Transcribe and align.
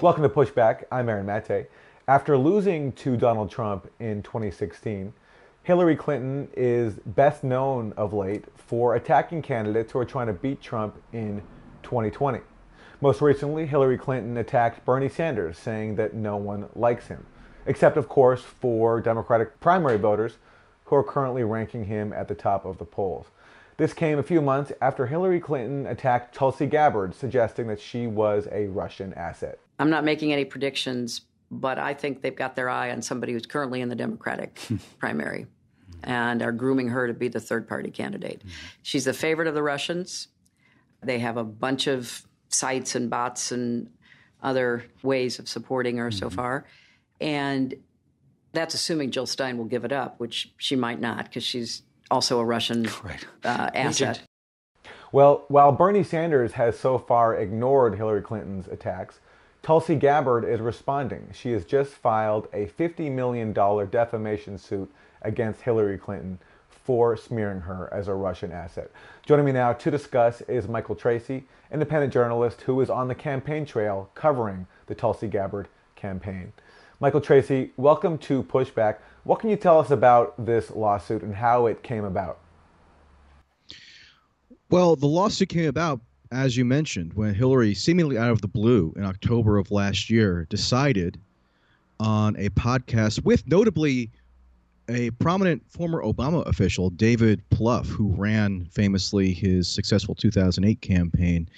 Welcome 0.00 0.22
to 0.22 0.28
Pushback. 0.28 0.84
I'm 0.92 1.08
Aaron 1.08 1.26
Mate. 1.26 1.66
After 2.06 2.38
losing 2.38 2.92
to 2.92 3.16
Donald 3.16 3.50
Trump 3.50 3.90
in 3.98 4.22
2016, 4.22 5.12
Hillary 5.64 5.96
Clinton 5.96 6.48
is 6.56 7.00
best 7.04 7.42
known 7.42 7.92
of 7.96 8.12
late 8.12 8.44
for 8.54 8.94
attacking 8.94 9.42
candidates 9.42 9.90
who 9.90 9.98
are 9.98 10.04
trying 10.04 10.28
to 10.28 10.32
beat 10.32 10.62
Trump 10.62 11.02
in 11.12 11.42
2020. 11.82 12.38
Most 13.00 13.20
recently, 13.20 13.66
Hillary 13.66 13.98
Clinton 13.98 14.36
attacked 14.36 14.84
Bernie 14.84 15.08
Sanders, 15.08 15.58
saying 15.58 15.96
that 15.96 16.14
no 16.14 16.36
one 16.36 16.68
likes 16.76 17.08
him, 17.08 17.26
except, 17.66 17.96
of 17.96 18.08
course, 18.08 18.42
for 18.42 19.00
Democratic 19.00 19.58
primary 19.58 19.98
voters 19.98 20.34
who 20.84 20.94
are 20.94 21.02
currently 21.02 21.42
ranking 21.42 21.86
him 21.86 22.12
at 22.12 22.28
the 22.28 22.36
top 22.36 22.64
of 22.64 22.78
the 22.78 22.84
polls. 22.84 23.26
This 23.78 23.94
came 23.94 24.18
a 24.18 24.24
few 24.24 24.42
months 24.42 24.72
after 24.82 25.06
Hillary 25.06 25.38
Clinton 25.38 25.86
attacked 25.86 26.34
Tulsi 26.34 26.66
Gabbard, 26.66 27.14
suggesting 27.14 27.68
that 27.68 27.80
she 27.80 28.08
was 28.08 28.48
a 28.50 28.66
Russian 28.66 29.14
asset. 29.14 29.60
I'm 29.78 29.88
not 29.88 30.04
making 30.04 30.32
any 30.32 30.44
predictions, 30.44 31.20
but 31.48 31.78
I 31.78 31.94
think 31.94 32.20
they've 32.20 32.34
got 32.34 32.56
their 32.56 32.68
eye 32.68 32.90
on 32.90 33.02
somebody 33.02 33.32
who's 33.32 33.46
currently 33.46 33.80
in 33.80 33.88
the 33.88 33.94
Democratic 33.94 34.58
primary 34.98 35.46
and 36.02 36.42
are 36.42 36.50
grooming 36.50 36.88
her 36.88 37.06
to 37.06 37.14
be 37.14 37.28
the 37.28 37.38
third 37.38 37.68
party 37.68 37.92
candidate. 37.92 38.42
She's 38.82 39.04
the 39.04 39.12
favorite 39.12 39.46
of 39.46 39.54
the 39.54 39.62
Russians. 39.62 40.26
They 41.00 41.20
have 41.20 41.36
a 41.36 41.44
bunch 41.44 41.86
of 41.86 42.22
sites 42.48 42.96
and 42.96 43.08
bots 43.08 43.52
and 43.52 43.90
other 44.42 44.84
ways 45.04 45.38
of 45.38 45.48
supporting 45.48 45.98
her 45.98 46.10
mm-hmm. 46.10 46.18
so 46.18 46.30
far. 46.30 46.66
And 47.20 47.74
that's 48.52 48.74
assuming 48.74 49.12
Jill 49.12 49.26
Stein 49.26 49.56
will 49.56 49.66
give 49.66 49.84
it 49.84 49.92
up, 49.92 50.18
which 50.18 50.52
she 50.56 50.74
might 50.74 51.00
not 51.00 51.24
because 51.26 51.44
she's 51.44 51.82
also 52.10 52.40
a 52.40 52.44
Russian 52.44 52.88
right. 53.04 53.26
uh, 53.44 53.70
asset. 53.74 54.22
Well, 55.10 55.44
while 55.48 55.72
Bernie 55.72 56.04
Sanders 56.04 56.52
has 56.52 56.78
so 56.78 56.98
far 56.98 57.34
ignored 57.36 57.94
Hillary 57.94 58.20
Clinton's 58.20 58.68
attacks, 58.68 59.20
Tulsi 59.62 59.96
Gabbard 59.96 60.44
is 60.44 60.60
responding. 60.60 61.28
She 61.32 61.52
has 61.52 61.64
just 61.64 61.92
filed 61.92 62.48
a 62.52 62.66
$50 62.66 63.10
million 63.10 63.52
defamation 63.52 64.58
suit 64.58 64.90
against 65.22 65.62
Hillary 65.62 65.98
Clinton 65.98 66.38
for 66.68 67.16
smearing 67.16 67.60
her 67.60 67.92
as 67.92 68.08
a 68.08 68.14
Russian 68.14 68.52
asset. 68.52 68.90
Joining 69.26 69.44
me 69.44 69.52
now 69.52 69.74
to 69.74 69.90
discuss 69.90 70.40
is 70.42 70.68
Michael 70.68 70.94
Tracey, 70.94 71.44
independent 71.70 72.12
journalist 72.12 72.62
who 72.62 72.80
is 72.80 72.88
on 72.88 73.08
the 73.08 73.14
campaign 73.14 73.66
trail 73.66 74.08
covering 74.14 74.66
the 74.86 74.94
Tulsi 74.94 75.26
Gabbard 75.28 75.68
campaign. 75.96 76.52
Michael 77.00 77.20
Tracey, 77.20 77.72
welcome 77.76 78.16
to 78.18 78.42
Pushback. 78.42 78.96
What 79.24 79.40
can 79.40 79.50
you 79.50 79.56
tell 79.56 79.78
us 79.78 79.90
about 79.90 80.44
this 80.44 80.70
lawsuit 80.70 81.22
and 81.22 81.34
how 81.34 81.66
it 81.66 81.82
came 81.82 82.04
about? 82.04 82.38
Well, 84.70 84.96
the 84.96 85.06
lawsuit 85.06 85.48
came 85.48 85.68
about, 85.68 86.00
as 86.30 86.56
you 86.56 86.64
mentioned, 86.64 87.14
when 87.14 87.34
Hillary, 87.34 87.74
seemingly 87.74 88.18
out 88.18 88.30
of 88.30 88.42
the 88.42 88.48
blue 88.48 88.92
in 88.96 89.04
October 89.04 89.56
of 89.56 89.70
last 89.70 90.10
year, 90.10 90.46
decided 90.50 91.20
on 92.00 92.36
a 92.36 92.48
podcast 92.50 93.24
with 93.24 93.46
notably 93.46 94.10
a 94.88 95.10
prominent 95.12 95.62
former 95.70 96.02
Obama 96.02 96.46
official, 96.46 96.90
David 96.90 97.42
Plouffe, 97.50 97.86
who 97.86 98.14
ran 98.14 98.66
famously 98.66 99.32
his 99.32 99.68
successful 99.68 100.14
2008 100.14 100.80
campaign. 100.80 101.48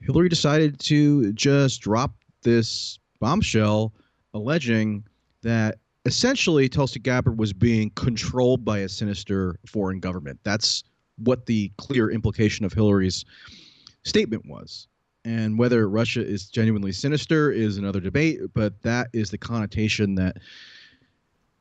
Hillary 0.00 0.28
decided 0.28 0.78
to 0.80 1.32
just 1.32 1.80
drop 1.80 2.14
this 2.42 2.98
bombshell 3.18 3.92
alleging 4.34 5.04
that 5.42 5.78
essentially 6.06 6.68
Tulsi 6.68 7.00
Gabbard 7.00 7.36
was 7.36 7.52
being 7.52 7.90
controlled 7.90 8.64
by 8.64 8.78
a 8.78 8.88
sinister 8.88 9.58
foreign 9.66 9.98
government. 9.98 10.38
That's 10.44 10.84
what 11.18 11.46
the 11.46 11.72
clear 11.78 12.10
implication 12.10 12.64
of 12.64 12.72
Hillary's 12.72 13.24
statement 14.04 14.46
was. 14.46 14.86
And 15.24 15.58
whether 15.58 15.88
Russia 15.88 16.24
is 16.24 16.48
genuinely 16.48 16.92
sinister 16.92 17.50
is 17.50 17.76
another 17.76 17.98
debate, 17.98 18.38
but 18.54 18.80
that 18.82 19.08
is 19.12 19.30
the 19.30 19.38
connotation 19.38 20.14
that 20.14 20.36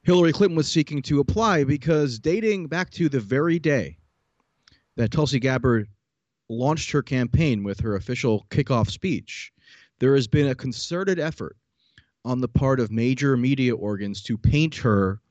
Hillary 0.04 0.32
Clinton 0.32 0.56
was 0.56 0.72
seeking 0.72 1.02
to 1.02 1.20
apply 1.20 1.64
because 1.64 2.20
dating 2.20 2.68
back 2.68 2.92
to 2.92 3.10
the 3.10 3.20
very 3.20 3.58
day 3.58 3.98
that 4.96 5.10
Tulsi 5.10 5.40
Gabbard 5.40 5.90
launched 6.48 6.92
her 6.92 7.02
campaign 7.02 7.64
with 7.64 7.80
her 7.80 7.96
official 7.96 8.46
kickoff 8.52 8.92
speech, 8.92 9.52
there 9.98 10.14
has 10.14 10.28
been 10.28 10.50
a 10.50 10.56
concerted 10.56 11.18
effort 11.18 11.58
on 12.26 12.42
the 12.42 12.48
part 12.48 12.80
of 12.80 12.92
major 12.92 13.38
media 13.38 13.76
organs 13.76 14.22
to 14.24 14.38
paint 14.38 14.76
her 14.76 15.22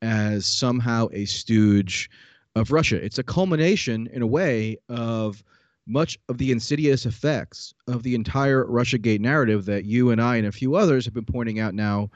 as 0.00 0.46
somehow 0.46 1.08
a 1.12 1.24
stooge 1.24 2.08
of 2.54 2.70
Russia. 2.70 2.96
It's 2.96 3.18
a 3.18 3.24
culmination, 3.24 4.08
in 4.12 4.22
a 4.22 4.26
way, 4.26 4.78
of 4.88 5.42
much 5.86 6.18
of 6.28 6.38
the 6.38 6.52
insidious 6.52 7.06
effects 7.06 7.74
of 7.88 8.02
the 8.02 8.14
entire 8.14 8.64
Russiagate 8.66 9.20
narrative 9.20 9.64
that 9.64 9.84
you 9.84 10.10
and 10.10 10.20
I 10.20 10.36
and 10.36 10.46
a 10.46 10.52
few 10.52 10.76
others 10.76 11.04
have 11.04 11.14
been 11.14 11.24
pointing 11.24 11.58
out 11.58 11.74
now 11.74 12.10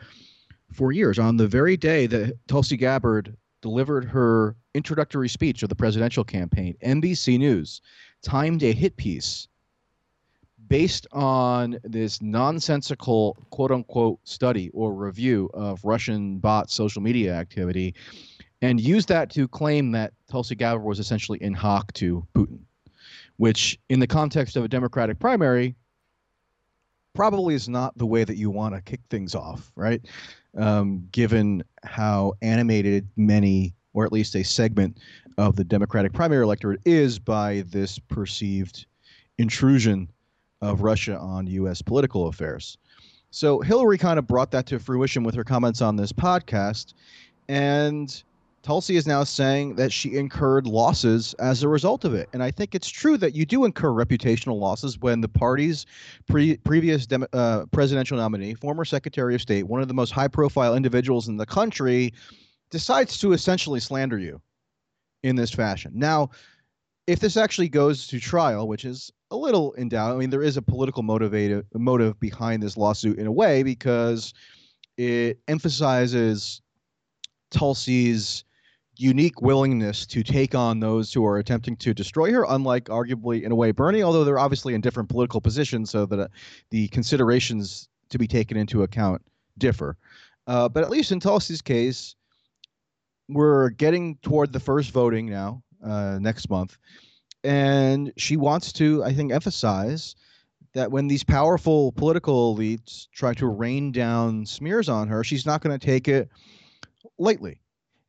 for 0.72 0.92
years. 0.92 1.18
On 1.18 1.36
the 1.36 1.48
very 1.48 1.76
day 1.76 2.06
that 2.06 2.36
Tulsi 2.48 2.76
Gabbard 2.76 3.36
delivered 3.60 4.04
her 4.04 4.56
introductory 4.74 5.28
speech 5.28 5.62
of 5.62 5.68
the 5.68 5.74
presidential 5.74 6.24
campaign, 6.24 6.76
NBC 6.84 7.38
News 7.38 7.80
timed 8.22 8.62
a 8.62 8.72
hit 8.72 8.96
piece 8.96 9.48
based 10.72 11.06
on 11.12 11.78
this 11.84 12.22
nonsensical 12.22 13.36
quote 13.50 13.70
unquote 13.70 14.18
study 14.24 14.70
or 14.72 14.94
review 14.94 15.50
of 15.52 15.84
Russian 15.84 16.38
bot 16.38 16.70
social 16.70 17.02
media 17.02 17.34
activity 17.34 17.94
and 18.62 18.80
used 18.80 19.06
that 19.08 19.28
to 19.32 19.46
claim 19.46 19.92
that 19.92 20.14
Tulsi 20.30 20.54
Gabbard 20.54 20.82
was 20.82 20.98
essentially 20.98 21.36
in 21.42 21.52
hoc 21.52 21.92
to 21.92 22.26
Putin, 22.34 22.60
which, 23.36 23.78
in 23.90 24.00
the 24.00 24.06
context 24.06 24.56
of 24.56 24.64
a 24.64 24.68
Democratic 24.68 25.18
primary, 25.18 25.76
probably 27.12 27.54
is 27.54 27.68
not 27.68 27.98
the 27.98 28.06
way 28.06 28.24
that 28.24 28.38
you 28.38 28.48
want 28.48 28.74
to 28.74 28.80
kick 28.80 29.00
things 29.10 29.34
off, 29.34 29.70
right? 29.76 30.00
Um, 30.56 31.06
given 31.12 31.64
how 31.84 32.32
animated 32.40 33.06
many, 33.16 33.74
or 33.92 34.06
at 34.06 34.12
least 34.12 34.34
a 34.36 34.42
segment 34.42 34.96
of 35.36 35.54
the 35.54 35.64
Democratic 35.64 36.14
primary 36.14 36.44
electorate 36.44 36.80
is 36.86 37.18
by 37.18 37.62
this 37.66 37.98
perceived 37.98 38.86
intrusion 39.36 40.08
of 40.62 40.82
Russia 40.82 41.18
on 41.18 41.46
U.S. 41.48 41.82
political 41.82 42.28
affairs. 42.28 42.78
So 43.30 43.60
Hillary 43.60 43.98
kind 43.98 44.18
of 44.18 44.26
brought 44.26 44.50
that 44.52 44.66
to 44.66 44.78
fruition 44.78 45.24
with 45.24 45.34
her 45.34 45.44
comments 45.44 45.82
on 45.82 45.96
this 45.96 46.12
podcast. 46.12 46.94
And 47.48 48.22
Tulsi 48.62 48.94
is 48.94 49.06
now 49.06 49.24
saying 49.24 49.74
that 49.74 49.92
she 49.92 50.14
incurred 50.14 50.66
losses 50.66 51.34
as 51.34 51.62
a 51.62 51.68
result 51.68 52.04
of 52.04 52.14
it. 52.14 52.28
And 52.32 52.42
I 52.42 52.50
think 52.50 52.74
it's 52.74 52.88
true 52.88 53.16
that 53.16 53.34
you 53.34 53.44
do 53.44 53.64
incur 53.64 53.90
reputational 53.90 54.58
losses 54.60 54.98
when 55.00 55.20
the 55.20 55.28
party's 55.28 55.84
pre- 56.28 56.58
previous 56.58 57.06
dem- 57.06 57.26
uh, 57.32 57.66
presidential 57.72 58.16
nominee, 58.16 58.54
former 58.54 58.84
Secretary 58.84 59.34
of 59.34 59.40
State, 59.40 59.64
one 59.64 59.82
of 59.82 59.88
the 59.88 59.94
most 59.94 60.12
high 60.12 60.28
profile 60.28 60.76
individuals 60.76 61.26
in 61.26 61.36
the 61.36 61.46
country, 61.46 62.12
decides 62.70 63.18
to 63.18 63.32
essentially 63.32 63.80
slander 63.80 64.18
you 64.18 64.40
in 65.24 65.36
this 65.36 65.50
fashion. 65.50 65.90
Now, 65.94 66.30
if 67.06 67.18
this 67.18 67.36
actually 67.36 67.68
goes 67.68 68.06
to 68.08 68.20
trial, 68.20 68.68
which 68.68 68.84
is 68.84 69.10
a 69.32 69.36
little 69.36 69.72
in 69.72 69.88
doubt. 69.88 70.14
I 70.14 70.18
mean, 70.18 70.30
there 70.30 70.42
is 70.42 70.56
a 70.56 70.62
political 70.62 71.02
motive 71.02 72.20
behind 72.20 72.62
this 72.62 72.76
lawsuit 72.76 73.18
in 73.18 73.26
a 73.26 73.32
way 73.32 73.62
because 73.62 74.34
it 74.98 75.38
emphasizes 75.48 76.60
Tulsi's 77.50 78.44
unique 78.96 79.40
willingness 79.40 80.04
to 80.06 80.22
take 80.22 80.54
on 80.54 80.80
those 80.80 81.12
who 81.12 81.24
are 81.24 81.38
attempting 81.38 81.76
to 81.76 81.94
destroy 81.94 82.30
her, 82.30 82.44
unlike 82.50 82.84
arguably 82.84 83.42
in 83.42 83.50
a 83.50 83.54
way 83.54 83.70
Bernie, 83.70 84.02
although 84.02 84.22
they're 84.22 84.38
obviously 84.38 84.74
in 84.74 84.82
different 84.82 85.08
political 85.08 85.40
positions, 85.40 85.90
so 85.90 86.04
that 86.04 86.20
uh, 86.20 86.28
the 86.70 86.88
considerations 86.88 87.88
to 88.10 88.18
be 88.18 88.26
taken 88.26 88.58
into 88.58 88.82
account 88.82 89.22
differ. 89.56 89.96
Uh, 90.46 90.68
but 90.68 90.84
at 90.84 90.90
least 90.90 91.10
in 91.10 91.20
Tulsi's 91.20 91.62
case, 91.62 92.16
we're 93.30 93.70
getting 93.70 94.16
toward 94.16 94.52
the 94.52 94.60
first 94.60 94.90
voting 94.90 95.26
now 95.26 95.62
uh, 95.82 96.18
next 96.20 96.50
month 96.50 96.76
and 97.44 98.12
she 98.16 98.36
wants 98.36 98.72
to, 98.74 99.02
I 99.04 99.12
think, 99.12 99.32
emphasize 99.32 100.14
that 100.74 100.90
when 100.90 101.08
these 101.08 101.24
powerful 101.24 101.92
political 101.92 102.56
elites 102.56 103.08
try 103.12 103.34
to 103.34 103.46
rain 103.46 103.92
down 103.92 104.46
smears 104.46 104.88
on 104.88 105.08
her, 105.08 105.22
she's 105.22 105.44
not 105.44 105.60
going 105.60 105.78
to 105.78 105.84
take 105.84 106.08
it 106.08 106.28
lightly. 107.18 107.58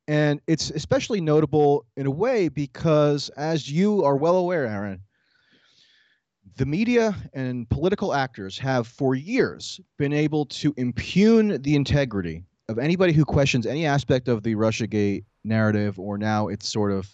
And 0.08 0.42
it's 0.48 0.70
especially 0.72 1.22
notable 1.22 1.86
in 1.96 2.06
a 2.06 2.12
way 2.12 2.50
because, 2.50 3.30
as 3.30 3.72
you 3.72 4.04
are 4.04 4.18
well 4.18 4.36
aware, 4.36 4.66
Aaron, 4.66 5.02
the 6.58 6.66
media 6.66 7.16
and 7.34 7.68
political 7.70 8.14
actors 8.14 8.60
have 8.60 8.88
for 8.88 9.16
years 9.16 9.80
been 9.98 10.14
able 10.14 10.46
to 10.46 10.74
impugn 10.78 11.62
the 11.62 11.76
integrity 11.76 12.44
of 12.70 12.78
anybody 12.78 13.14
who 13.14 13.26
questions 13.26 13.66
any 13.66 13.86
aspect 13.86 14.28
of 14.28 14.44
the 14.44 14.56
Russiagate 14.56 15.24
narrative 15.44 16.00
or 16.00 16.18
now 16.18 16.48
its 16.48 16.70
sort 16.70 16.92
of 16.92 17.10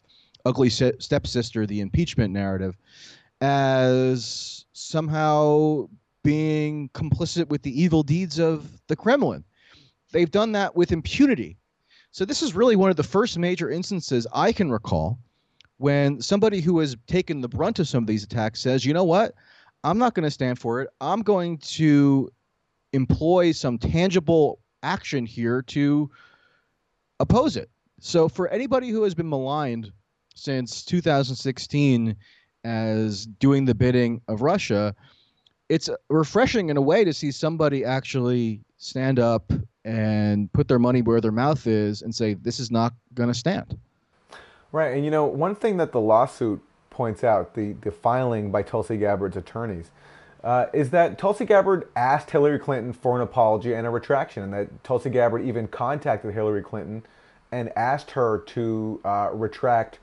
ugly 0.49 0.69
stepsister, 0.69 1.67
the 1.67 1.79
impeachment 1.79 2.33
narrative, 2.33 2.75
as 3.39 4.65
somehow 4.73 5.87
being 6.23 6.89
complicit 6.89 7.47
with 7.49 7.61
the 7.61 7.81
evil 7.81 8.01
deeds 8.01 8.39
of 8.39 8.81
the 8.87 8.95
Kremlin. 8.95 9.43
They've 10.11 10.31
done 10.31 10.51
that 10.53 10.75
with 10.75 10.91
impunity. 10.91 11.55
So 12.11 12.25
this 12.25 12.41
is 12.41 12.55
really 12.55 12.75
one 12.75 12.89
of 12.89 12.95
the 12.95 13.03
first 13.03 13.37
major 13.37 13.69
instances 13.69 14.25
I 14.33 14.51
can 14.51 14.71
recall 14.71 15.19
when 15.77 16.19
somebody 16.19 16.61
who 16.61 16.79
has 16.79 16.97
taken 17.05 17.41
the 17.41 17.47
brunt 17.47 17.77
of 17.77 17.87
some 17.87 18.03
of 18.03 18.07
these 18.07 18.23
attacks 18.23 18.59
says, 18.59 18.83
"You 18.83 18.93
know 18.93 19.03
what? 19.03 19.35
I'm 19.83 19.99
not 19.99 20.15
going 20.15 20.23
to 20.23 20.31
stand 20.31 20.57
for 20.57 20.81
it. 20.81 20.89
I'm 20.99 21.21
going 21.21 21.59
to 21.59 22.29
employ 22.91 23.51
some 23.51 23.77
tangible 23.77 24.59
action 24.81 25.25
here 25.25 25.61
to 25.61 26.09
oppose 27.19 27.55
it. 27.55 27.69
So, 27.99 28.27
for 28.27 28.47
anybody 28.47 28.89
who 28.89 29.03
has 29.03 29.13
been 29.13 29.29
maligned 29.29 29.91
since 30.35 30.83
2016 30.83 32.15
as 32.63 33.25
doing 33.25 33.65
the 33.65 33.75
bidding 33.75 34.21
of 34.27 34.41
Russia, 34.41 34.95
it's 35.69 35.89
refreshing 36.09 36.69
in 36.69 36.77
a 36.77 36.81
way 36.81 37.03
to 37.03 37.13
see 37.13 37.31
somebody 37.31 37.85
actually 37.85 38.61
stand 38.77 39.19
up 39.19 39.51
and 39.85 40.51
put 40.53 40.67
their 40.67 40.79
money 40.79 41.01
where 41.01 41.21
their 41.21 41.31
mouth 41.31 41.65
is 41.67 42.01
and 42.01 42.13
say, 42.13 42.33
this 42.33 42.59
is 42.59 42.71
not 42.71 42.93
going 43.13 43.29
to 43.29 43.33
stand. 43.33 43.77
Right. 44.71 44.95
And 44.95 45.05
you 45.05 45.11
know, 45.11 45.25
one 45.25 45.55
thing 45.55 45.77
that 45.77 45.91
the 45.91 46.01
lawsuit 46.01 46.61
points 46.89 47.23
out, 47.23 47.55
the, 47.55 47.73
the 47.81 47.91
filing 47.91 48.51
by 48.51 48.61
Tulsi 48.61 48.97
Gabbard's 48.97 49.37
attorneys, 49.37 49.89
uh, 50.43 50.67
is 50.73 50.89
that 50.91 51.17
Tulsi 51.17 51.45
Gabbard 51.45 51.87
asked 51.95 52.31
Hillary 52.31 52.59
Clinton 52.59 52.93
for 52.93 53.15
an 53.15 53.21
apology 53.21 53.73
and 53.73 53.85
a 53.85 53.89
retraction, 53.89 54.43
and 54.43 54.53
that 54.53 54.83
Tulsi 54.83 55.09
Gabbard 55.09 55.45
even 55.45 55.67
contacted 55.67 56.33
Hillary 56.33 56.61
Clinton 56.61 57.03
and 57.51 57.71
asked 57.75 58.11
her 58.11 58.39
to 58.47 59.01
uh, 59.03 59.29
retract 59.33 59.99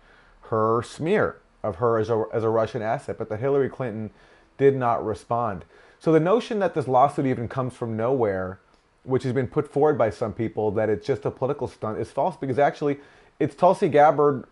her 0.49 0.83
smear 0.83 1.37
of 1.63 1.77
her 1.77 1.99
as 1.99 2.11
a, 2.11 2.25
as 2.33 2.45
a 2.45 2.49
Russian 2.49 2.83
asset, 2.83 3.19
but 3.19 3.29
that 3.29 3.41
Hillary 3.41 3.69
Clinton 3.69 4.11
did 4.59 4.77
not 4.77 5.05
respond. 5.05 5.65
So 5.99 6.13
the 6.13 6.21
notion 6.21 6.59
that 6.61 6.75
this 6.75 6.87
lawsuit 6.87 7.27
even 7.27 7.49
comes 7.49 7.75
from 7.75 7.97
nowhere, 7.97 8.61
which 9.05 9.23
has 9.25 9.33
been 9.33 9.47
put 9.47 9.73
forward 9.73 9.99
by 9.99 10.11
some 10.11 10.33
people, 10.33 10.71
that 10.73 10.89
it's 10.89 11.07
just 11.07 11.25
a 11.25 11.31
political 11.31 11.69
stunt, 11.69 11.99
is 11.99 12.11
false 12.11 12.37
because 12.37 12.59
actually 12.59 12.99
it's 13.39 13.55
Tulsi 13.55 13.89
Gabbard, 13.89 14.45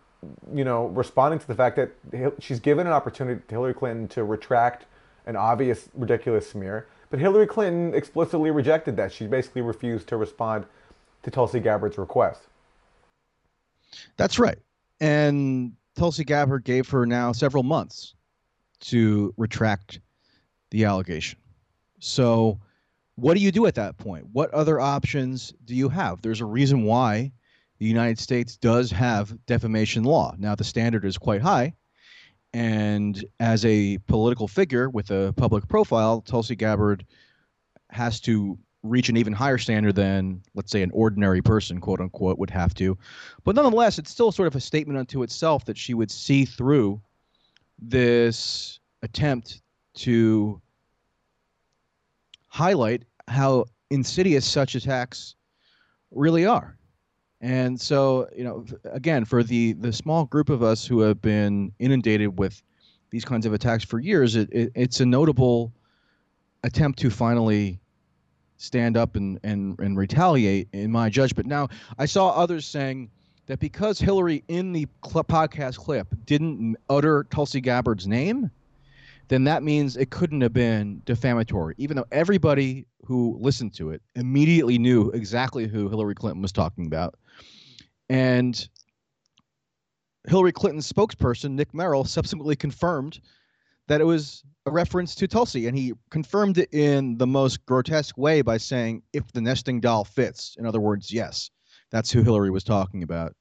you 0.53 0.63
know, 0.63 0.87
responding 0.87 1.39
to 1.39 1.47
the 1.47 1.55
fact 1.55 1.75
that 1.77 1.91
she's 2.39 2.59
given 2.59 2.87
an 2.87 2.93
opportunity 2.93 3.41
to 3.47 3.55
Hillary 3.55 3.73
Clinton 3.73 4.07
to 4.09 4.23
retract 4.23 4.85
an 5.25 5.35
obvious 5.35 5.89
ridiculous 5.95 6.49
smear, 6.49 6.87
but 7.09 7.19
Hillary 7.19 7.47
Clinton 7.47 7.93
explicitly 7.93 8.51
rejected 8.51 8.95
that. 8.97 9.11
She 9.11 9.27
basically 9.27 9.61
refused 9.61 10.07
to 10.07 10.17
respond 10.17 10.65
to 11.23 11.31
Tulsi 11.31 11.59
Gabbard's 11.59 11.97
request. 11.97 12.41
That's 14.17 14.37
right. 14.37 14.57
And 14.99 15.73
Tulsi 15.95 16.23
Gabbard 16.23 16.63
gave 16.63 16.89
her 16.89 17.05
now 17.05 17.31
several 17.31 17.63
months 17.63 18.15
to 18.81 19.33
retract 19.37 19.99
the 20.71 20.85
allegation. 20.85 21.39
So, 21.99 22.59
what 23.15 23.35
do 23.35 23.39
you 23.39 23.51
do 23.51 23.65
at 23.65 23.75
that 23.75 23.97
point? 23.97 24.27
What 24.33 24.53
other 24.53 24.79
options 24.79 25.53
do 25.63 25.73
you 25.73 25.87
have? 25.89 26.21
There's 26.21 26.41
a 26.41 26.45
reason 26.45 26.83
why 26.83 27.31
the 27.79 27.85
United 27.85 28.19
States 28.19 28.57
does 28.57 28.91
have 28.91 29.37
defamation 29.45 30.03
law. 30.03 30.35
Now, 30.37 30.55
the 30.55 30.63
standard 30.63 31.05
is 31.05 31.17
quite 31.17 31.41
high. 31.41 31.73
And 32.53 33.23
as 33.39 33.65
a 33.65 33.97
political 33.99 34.47
figure 34.47 34.89
with 34.89 35.11
a 35.11 35.33
public 35.35 35.67
profile, 35.67 36.21
Tulsi 36.21 36.55
Gabbard 36.55 37.05
has 37.89 38.19
to 38.21 38.57
reach 38.89 39.09
an 39.09 39.17
even 39.17 39.33
higher 39.33 39.57
standard 39.57 39.95
than, 39.95 40.41
let's 40.53 40.71
say, 40.71 40.81
an 40.81 40.91
ordinary 40.93 41.41
person, 41.41 41.79
quote 41.79 41.99
unquote, 41.99 42.37
would 42.37 42.49
have 42.49 42.73
to. 42.75 42.97
But 43.43 43.55
nonetheless, 43.55 43.97
it's 43.99 44.11
still 44.11 44.31
sort 44.31 44.47
of 44.47 44.55
a 44.55 44.61
statement 44.61 44.99
unto 44.99 45.23
itself 45.23 45.65
that 45.65 45.77
she 45.77 45.93
would 45.93 46.11
see 46.11 46.45
through 46.45 47.01
this 47.79 48.79
attempt 49.01 49.61
to 49.95 50.61
highlight 52.47 53.03
how 53.27 53.65
insidious 53.89 54.45
such 54.45 54.75
attacks 54.75 55.35
really 56.11 56.45
are. 56.45 56.77
And 57.41 57.79
so, 57.79 58.27
you 58.35 58.43
know, 58.43 58.65
again, 58.85 59.25
for 59.25 59.43
the 59.43 59.73
the 59.73 59.91
small 59.91 60.25
group 60.25 60.49
of 60.49 60.63
us 60.63 60.85
who 60.85 61.01
have 61.01 61.21
been 61.21 61.71
inundated 61.79 62.39
with 62.39 62.63
these 63.11 63.25
kinds 63.25 63.45
of 63.45 63.53
attacks 63.53 63.83
for 63.83 63.99
years, 63.99 64.35
it, 64.35 64.49
it 64.51 64.71
it's 64.73 64.99
a 64.99 65.05
notable 65.05 65.73
attempt 66.63 66.97
to 66.99 67.09
finally 67.09 67.79
stand 68.57 68.97
up 68.97 69.15
and, 69.15 69.39
and, 69.43 69.79
and 69.79 69.97
retaliate, 69.97 70.67
in 70.73 70.91
my 70.91 71.09
judgment. 71.09 71.47
Now, 71.47 71.69
I 71.97 72.05
saw 72.05 72.29
others 72.29 72.65
saying 72.65 73.09
that 73.47 73.59
because 73.59 73.99
Hillary 73.99 74.43
in 74.47 74.73
the 74.73 74.87
cl- 75.05 75.23
podcast 75.23 75.77
clip 75.77 76.07
didn't 76.25 76.77
utter 76.89 77.25
Tulsi 77.29 77.61
Gabbard's 77.61 78.07
name, 78.07 78.49
then 79.27 79.43
that 79.45 79.63
means 79.63 79.97
it 79.97 80.09
couldn't 80.09 80.41
have 80.41 80.53
been 80.53 81.01
defamatory, 81.05 81.75
even 81.77 81.97
though 81.97 82.05
everybody 82.11 82.85
who 83.05 83.37
listened 83.39 83.73
to 83.75 83.91
it 83.91 84.01
immediately 84.15 84.77
knew 84.77 85.09
exactly 85.11 85.67
who 85.67 85.89
Hillary 85.89 86.15
Clinton 86.15 86.41
was 86.41 86.51
talking 86.51 86.85
about. 86.85 87.15
And 88.09 88.67
Hillary 90.27 90.51
Clinton's 90.51 90.91
spokesperson, 90.91 91.51
Nick 91.51 91.73
Merrill, 91.73 92.03
subsequently 92.03 92.55
confirmed 92.55 93.19
that 93.87 94.01
it 94.01 94.05
was 94.05 94.43
a 94.65 94.71
reference 94.71 95.15
to 95.15 95.27
Tulsi, 95.27 95.67
and 95.67 95.77
he 95.77 95.93
confirmed 96.09 96.57
it 96.57 96.73
in 96.73 97.17
the 97.17 97.27
most 97.27 97.65
grotesque 97.65 98.17
way 98.17 98.41
by 98.41 98.57
saying, 98.57 99.03
"If 99.13 99.31
the 99.31 99.41
nesting 99.41 99.79
doll 99.79 100.03
fits." 100.03 100.55
In 100.57 100.65
other 100.65 100.79
words, 100.79 101.11
yes, 101.11 101.51
that's 101.91 102.11
who 102.11 102.23
Hillary 102.23 102.51
was 102.51 102.63
talking 102.63 103.03
about. 103.03 103.35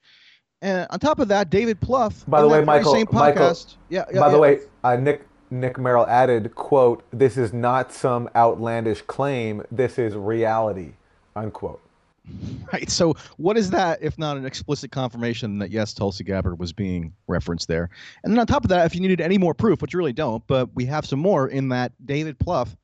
And 0.62 0.86
on 0.90 0.98
top 0.98 1.18
of 1.18 1.28
that, 1.28 1.50
David 1.50 1.80
Plouffe. 1.80 2.28
By 2.28 2.40
the 2.40 2.48
way, 2.48 2.64
Michael, 2.64 2.92
same 2.92 3.06
podcast, 3.06 3.14
Michael. 3.14 3.54
Yeah, 3.88 4.04
yeah. 4.12 4.20
By 4.20 4.26
yeah. 4.26 4.32
the 4.32 4.38
way, 4.38 4.58
uh, 4.82 4.96
Nick 4.96 5.26
Nick 5.50 5.78
Merrill 5.78 6.06
added, 6.06 6.54
"quote 6.54 7.02
This 7.10 7.36
is 7.36 7.52
not 7.52 7.92
some 7.92 8.28
outlandish 8.34 9.02
claim. 9.02 9.62
This 9.70 9.98
is 9.98 10.14
reality." 10.14 10.94
Unquote. 11.36 11.80
Right. 12.72 12.90
So, 12.90 13.14
what 13.36 13.56
is 13.56 13.70
that 13.70 14.02
if 14.02 14.18
not 14.18 14.36
an 14.36 14.46
explicit 14.46 14.90
confirmation 14.90 15.58
that 15.58 15.70
yes, 15.70 15.92
Tulsi 15.92 16.24
Gabbard 16.24 16.58
was 16.58 16.72
being 16.72 17.12
referenced 17.28 17.68
there? 17.68 17.90
And 18.24 18.32
then 18.32 18.40
on 18.40 18.46
top 18.46 18.64
of 18.64 18.70
that, 18.70 18.86
if 18.86 18.94
you 18.94 19.00
needed 19.00 19.20
any 19.20 19.38
more 19.38 19.54
proof, 19.54 19.80
which 19.80 19.92
you 19.92 19.98
really 19.98 20.14
don't, 20.14 20.44
but 20.46 20.74
we 20.74 20.86
have 20.86 21.06
some 21.06 21.20
more 21.20 21.46
in 21.46 21.68
that 21.68 21.92
David 22.04 22.38
Plouffe, 22.38 22.74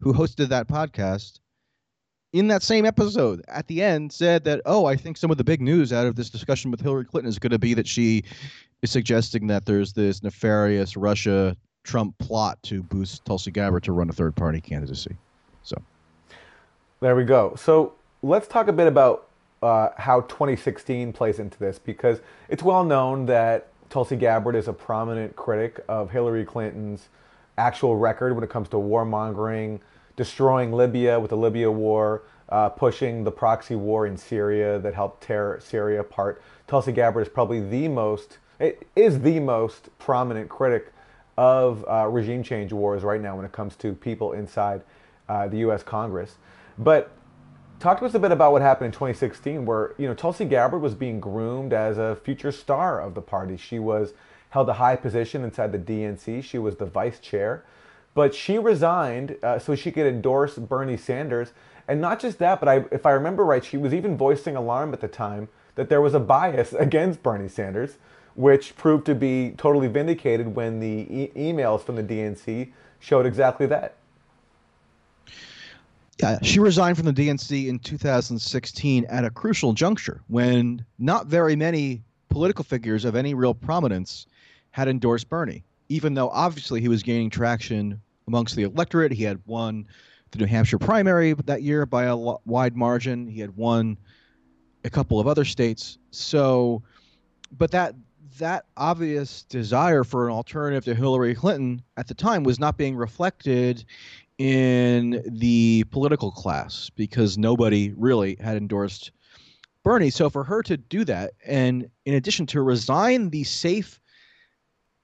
who 0.00 0.12
hosted 0.12 0.48
that 0.48 0.66
podcast, 0.66 1.38
in 2.32 2.48
that 2.48 2.62
same 2.62 2.84
episode 2.84 3.44
at 3.48 3.66
the 3.66 3.82
end 3.82 4.12
said 4.12 4.44
that, 4.44 4.62
oh, 4.64 4.86
I 4.86 4.96
think 4.96 5.16
some 5.16 5.30
of 5.30 5.36
the 5.36 5.44
big 5.44 5.60
news 5.60 5.92
out 5.92 6.06
of 6.06 6.16
this 6.16 6.30
discussion 6.30 6.70
with 6.70 6.80
Hillary 6.80 7.04
Clinton 7.04 7.28
is 7.28 7.38
going 7.38 7.50
to 7.50 7.58
be 7.58 7.74
that 7.74 7.86
she 7.86 8.24
is 8.80 8.90
suggesting 8.90 9.46
that 9.48 9.66
there's 9.66 9.92
this 9.92 10.22
nefarious 10.22 10.96
Russia 10.96 11.56
Trump 11.84 12.16
plot 12.18 12.62
to 12.64 12.82
boost 12.82 13.24
Tulsi 13.24 13.50
Gabbard 13.50 13.82
to 13.84 13.92
run 13.92 14.08
a 14.08 14.12
third 14.12 14.34
party 14.34 14.60
candidacy. 14.60 15.16
So 15.62 15.76
there 17.00 17.14
we 17.14 17.24
go. 17.24 17.54
So 17.56 17.92
let's 18.22 18.46
talk 18.46 18.68
a 18.68 18.72
bit 18.72 18.86
about 18.86 19.28
uh, 19.62 19.90
how 19.96 20.20
2016 20.22 21.12
plays 21.12 21.38
into 21.38 21.58
this 21.58 21.78
because 21.78 22.20
it's 22.48 22.62
well 22.62 22.84
known 22.84 23.26
that 23.26 23.68
Tulsi 23.90 24.16
Gabbard 24.16 24.54
is 24.54 24.68
a 24.68 24.72
prominent 24.72 25.34
critic 25.34 25.84
of 25.88 26.10
Hillary 26.10 26.44
Clinton's 26.44 27.08
actual 27.58 27.96
record 27.96 28.34
when 28.34 28.44
it 28.44 28.50
comes 28.50 28.68
to 28.70 28.76
warmongering, 28.76 29.80
destroying 30.16 30.72
Libya 30.72 31.18
with 31.18 31.30
the 31.30 31.36
Libya 31.36 31.70
war, 31.70 32.22
uh, 32.48 32.68
pushing 32.68 33.24
the 33.24 33.30
proxy 33.30 33.74
war 33.74 34.06
in 34.06 34.16
Syria 34.16 34.78
that 34.78 34.94
helped 34.94 35.22
tear 35.22 35.58
Syria 35.60 36.00
apart. 36.00 36.42
Tulsi 36.68 36.92
Gabbard 36.92 37.26
is 37.26 37.28
probably 37.28 37.60
the 37.60 37.88
most, 37.88 38.38
it 38.60 38.86
is 38.94 39.20
the 39.20 39.40
most 39.40 39.88
prominent 39.98 40.48
critic 40.48 40.92
of 41.36 41.84
uh, 41.88 42.06
regime 42.08 42.42
change 42.42 42.72
wars 42.72 43.02
right 43.02 43.20
now 43.20 43.34
when 43.34 43.44
it 43.44 43.52
comes 43.52 43.74
to 43.76 43.92
people 43.92 44.32
inside 44.32 44.82
uh, 45.28 45.48
the 45.48 45.58
U.S. 45.58 45.82
Congress. 45.82 46.36
But 46.78 47.10
talk 47.82 47.98
to 47.98 48.06
us 48.06 48.14
a 48.14 48.18
bit 48.18 48.30
about 48.30 48.52
what 48.52 48.62
happened 48.62 48.86
in 48.86 48.92
2016, 48.92 49.66
where 49.66 49.94
you 49.98 50.06
know 50.06 50.14
Tulsi 50.14 50.44
Gabbard 50.44 50.80
was 50.80 50.94
being 50.94 51.18
groomed 51.20 51.72
as 51.72 51.98
a 51.98 52.16
future 52.16 52.52
star 52.52 53.00
of 53.00 53.14
the 53.14 53.20
party. 53.20 53.56
She 53.56 53.78
was 53.78 54.14
held 54.50 54.68
a 54.68 54.74
high 54.74 54.96
position 54.96 55.42
inside 55.42 55.72
the 55.72 55.78
DNC. 55.78 56.44
She 56.44 56.58
was 56.58 56.76
the 56.76 56.86
vice 56.86 57.18
chair, 57.18 57.64
but 58.14 58.34
she 58.34 58.58
resigned 58.58 59.36
uh, 59.42 59.58
so 59.58 59.74
she 59.74 59.90
could 59.90 60.06
endorse 60.06 60.54
Bernie 60.56 60.96
Sanders. 60.96 61.52
And 61.88 62.00
not 62.00 62.20
just 62.20 62.38
that, 62.38 62.60
but 62.60 62.68
I, 62.68 62.84
if 62.92 63.04
I 63.04 63.10
remember 63.10 63.44
right, 63.44 63.64
she 63.64 63.76
was 63.76 63.92
even 63.92 64.16
voicing 64.16 64.54
alarm 64.54 64.92
at 64.92 65.00
the 65.00 65.08
time 65.08 65.48
that 65.74 65.88
there 65.88 66.00
was 66.00 66.14
a 66.14 66.20
bias 66.20 66.72
against 66.78 67.22
Bernie 67.22 67.48
Sanders, 67.48 67.96
which 68.36 68.76
proved 68.76 69.04
to 69.06 69.16
be 69.16 69.54
totally 69.56 69.88
vindicated 69.88 70.54
when 70.54 70.78
the 70.78 71.06
e- 71.10 71.32
emails 71.34 71.82
from 71.82 71.96
the 71.96 72.04
DNC 72.04 72.70
showed 73.00 73.26
exactly 73.26 73.66
that. 73.66 73.96
Yeah, 76.20 76.38
she 76.42 76.60
resigned 76.60 76.96
from 76.96 77.06
the 77.06 77.12
DNC 77.12 77.68
in 77.68 77.78
2016 77.78 79.04
at 79.06 79.24
a 79.24 79.30
crucial 79.30 79.72
juncture 79.72 80.22
when 80.28 80.84
not 80.98 81.26
very 81.26 81.56
many 81.56 82.02
political 82.28 82.64
figures 82.64 83.04
of 83.04 83.16
any 83.16 83.34
real 83.34 83.54
prominence 83.54 84.26
had 84.70 84.88
endorsed 84.88 85.28
Bernie, 85.28 85.64
even 85.88 86.14
though 86.14 86.28
obviously 86.30 86.80
he 86.80 86.88
was 86.88 87.02
gaining 87.02 87.30
traction 87.30 88.00
amongst 88.26 88.56
the 88.56 88.62
electorate. 88.62 89.12
He 89.12 89.24
had 89.24 89.40
won 89.46 89.86
the 90.30 90.38
New 90.38 90.46
Hampshire 90.46 90.78
primary 90.78 91.34
that 91.34 91.62
year 91.62 91.86
by 91.86 92.04
a 92.04 92.16
wide 92.16 92.76
margin. 92.76 93.26
He 93.26 93.40
had 93.40 93.56
won 93.56 93.98
a 94.84 94.90
couple 94.90 95.20
of 95.20 95.26
other 95.26 95.44
states. 95.44 95.98
So, 96.10 96.82
but 97.56 97.70
that 97.72 97.94
that 98.38 98.64
obvious 98.76 99.42
desire 99.44 100.04
for 100.04 100.26
an 100.26 100.32
alternative 100.32 100.84
to 100.84 100.94
Hillary 100.94 101.34
Clinton 101.34 101.82
at 101.96 102.08
the 102.08 102.14
time 102.14 102.44
was 102.44 102.58
not 102.58 102.76
being 102.76 102.96
reflected 102.96 103.84
in 104.38 105.22
the 105.26 105.84
political 105.90 106.30
class 106.30 106.90
because 106.96 107.38
nobody 107.38 107.92
really 107.96 108.36
had 108.40 108.56
endorsed 108.56 109.12
Bernie. 109.82 110.10
So 110.10 110.30
for 110.30 110.44
her 110.44 110.62
to 110.62 110.76
do 110.76 111.04
that, 111.04 111.32
and 111.46 111.88
in 112.04 112.14
addition 112.14 112.46
to 112.46 112.62
resign 112.62 113.30
the 113.30 113.44
safe 113.44 114.00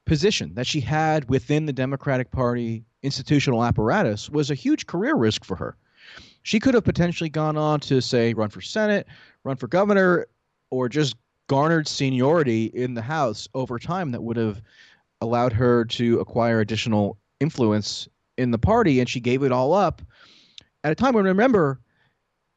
position 0.07 0.55
that 0.55 0.67
she 0.67 0.81
had 0.81 1.29
within 1.29 1.67
the 1.67 1.73
Democratic 1.73 2.31
Party 2.31 2.85
institutional 3.03 3.65
apparatus, 3.65 4.31
was 4.31 4.51
a 4.51 4.55
huge 4.55 4.87
career 4.87 5.15
risk 5.15 5.45
for 5.45 5.57
her. 5.57 5.77
She 6.43 6.59
could 6.59 6.75
have 6.75 6.85
potentially 6.85 7.29
gone 7.29 7.57
on 7.57 7.81
to 7.81 8.01
say 8.01 8.33
run 8.33 8.49
for 8.49 8.61
Senate, 8.61 9.07
run 9.45 9.57
for 9.57 9.69
governor, 9.69 10.27
or 10.71 10.89
just 10.89 11.15
garnered 11.49 11.89
seniority 11.89 12.67
in 12.67 12.95
the 12.95 13.03
House 13.03 13.49
over 13.55 13.79
time 13.79 14.13
that 14.13 14.23
would 14.23 14.37
have 14.37 14.63
allowed 15.21 15.53
her 15.53 15.85
to 15.85 16.21
acquire 16.21 16.61
additional 16.61 17.19
influence 17.41 18.09
in 18.37 18.51
the 18.53 18.59
party, 18.59 19.01
and 19.01 19.09
she 19.09 19.21
gave 19.21 19.43
it 19.43 19.51
all 19.51 19.75
up 19.75 20.01
at 20.85 20.93
a 20.93 20.95
time 20.95 21.15
when 21.15 21.25
remember 21.25 21.81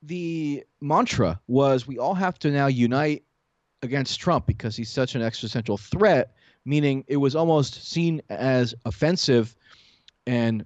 the 0.03 0.63
mantra 0.79 1.39
was 1.47 1.87
we 1.87 1.97
all 1.97 2.13
have 2.13 2.37
to 2.39 2.51
now 2.51 2.67
unite 2.67 3.23
against 3.81 4.19
Trump 4.19 4.45
because 4.45 4.75
he's 4.75 4.89
such 4.89 5.15
an 5.15 5.21
existential 5.21 5.77
threat, 5.77 6.33
meaning 6.65 7.03
it 7.07 7.17
was 7.17 7.35
almost 7.35 7.89
seen 7.89 8.21
as 8.29 8.75
offensive 8.85 9.55
and 10.27 10.63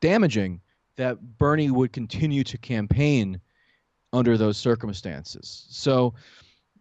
damaging 0.00 0.60
that 0.96 1.38
Bernie 1.38 1.70
would 1.70 1.92
continue 1.92 2.42
to 2.44 2.58
campaign 2.58 3.40
under 4.12 4.36
those 4.36 4.56
circumstances. 4.56 5.66
So 5.70 6.14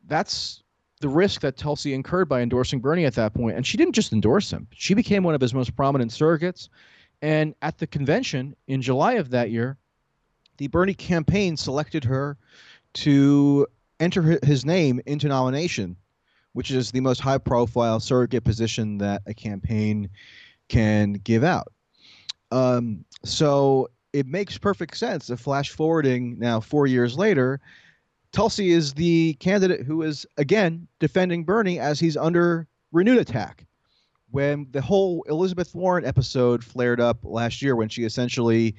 that's 0.07 0.63
the 0.99 1.09
risk 1.09 1.41
that 1.41 1.57
Tulsi 1.57 1.93
incurred 1.93 2.27
by 2.27 2.41
endorsing 2.41 2.79
Bernie 2.79 3.05
at 3.05 3.15
that 3.15 3.33
point. 3.33 3.55
And 3.55 3.65
she 3.65 3.77
didn't 3.77 3.93
just 3.93 4.13
endorse 4.13 4.51
him, 4.51 4.67
she 4.71 4.93
became 4.93 5.23
one 5.23 5.35
of 5.35 5.41
his 5.41 5.53
most 5.53 5.75
prominent 5.75 6.11
surrogates. 6.11 6.69
And 7.21 7.55
at 7.63 7.79
the 7.79 7.87
convention 7.87 8.55
in 8.67 8.81
July 8.81 9.13
of 9.13 9.31
that 9.31 9.49
year, 9.49 9.77
the 10.57 10.67
Bernie 10.67 10.93
campaign 10.93 11.57
selected 11.57 12.03
her 12.03 12.37
to 12.93 13.67
enter 13.99 14.39
his 14.43 14.65
name 14.65 15.01
into 15.05 15.27
nomination, 15.27 15.95
which 16.53 16.71
is 16.71 16.91
the 16.91 17.01
most 17.01 17.19
high 17.19 17.37
profile 17.37 17.99
surrogate 17.99 18.43
position 18.43 18.99
that 18.99 19.23
a 19.25 19.33
campaign 19.33 20.09
can 20.69 21.13
give 21.13 21.43
out. 21.43 21.71
Um, 22.51 23.03
so 23.23 23.89
it 24.13 24.27
makes 24.27 24.57
perfect 24.57 24.97
sense. 24.97 25.29
If 25.29 25.39
flash 25.39 25.71
forwarding 25.71 26.37
now 26.39 26.59
four 26.59 26.87
years 26.87 27.17
later, 27.17 27.59
Tulsi 28.31 28.71
is 28.71 28.93
the 28.93 29.33
candidate 29.35 29.85
who 29.85 30.03
is 30.03 30.25
again 30.37 30.87
defending 30.99 31.43
Bernie 31.43 31.79
as 31.79 31.99
he's 31.99 32.17
under 32.17 32.67
renewed 32.91 33.17
attack. 33.17 33.65
When 34.31 34.67
the 34.71 34.81
whole 34.81 35.23
Elizabeth 35.29 35.73
Warren 35.73 36.05
episode 36.05 36.63
flared 36.63 36.99
up 36.99 37.19
last 37.23 37.61
year, 37.61 37.75
when 37.75 37.89
she 37.89 38.03
essentially 38.03 38.75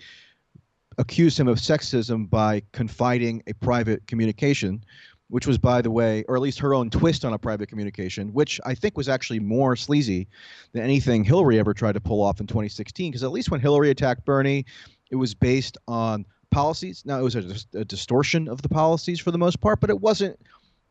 accused 0.99 1.40
him 1.40 1.49
of 1.49 1.59
sexism 1.59 2.28
by 2.28 2.62
confiding 2.73 3.43
a 3.47 3.55
private 3.55 4.07
communication, 4.07 4.85
which 5.28 5.47
was, 5.47 5.59
by 5.59 5.81
the 5.81 5.90
way, 5.90 6.25
or 6.28 6.37
at 6.37 6.43
least 6.43 6.59
her 6.59 6.75
own 6.75 6.90
twist 6.90 7.25
on 7.25 7.33
a 7.33 7.38
private 7.38 7.69
communication, 7.69 8.33
which 8.33 8.61
I 8.67 8.75
think 8.75 8.97
was 8.97 9.09
actually 9.09 9.40
more 9.40 9.76
sleazy 9.76 10.26
than 10.73 10.83
anything 10.83 11.25
Hillary 11.25 11.59
ever 11.59 11.75
tried 11.75 11.93
to 11.93 12.00
pull 12.00 12.23
off 12.23 12.40
in 12.40 12.47
2016. 12.47 13.11
Because 13.11 13.23
at 13.23 13.31
least 13.31 13.50
when 13.50 13.61
Hillary 13.61 13.90
attacked 13.90 14.25
Bernie, 14.25 14.64
it 15.11 15.17
was 15.17 15.35
based 15.35 15.76
on 15.87 16.25
policies. 16.50 17.02
Now, 17.05 17.19
it 17.19 17.23
was 17.23 17.37
a, 17.37 17.55
a 17.75 17.85
distortion 17.85 18.49
of 18.49 18.62
the 18.62 18.69
policies 18.69 19.21
for 19.21 19.31
the 19.31 19.38
most 19.38 19.61
part, 19.61 19.81
but 19.81 19.90
it 19.90 20.00
wasn't 20.00 20.38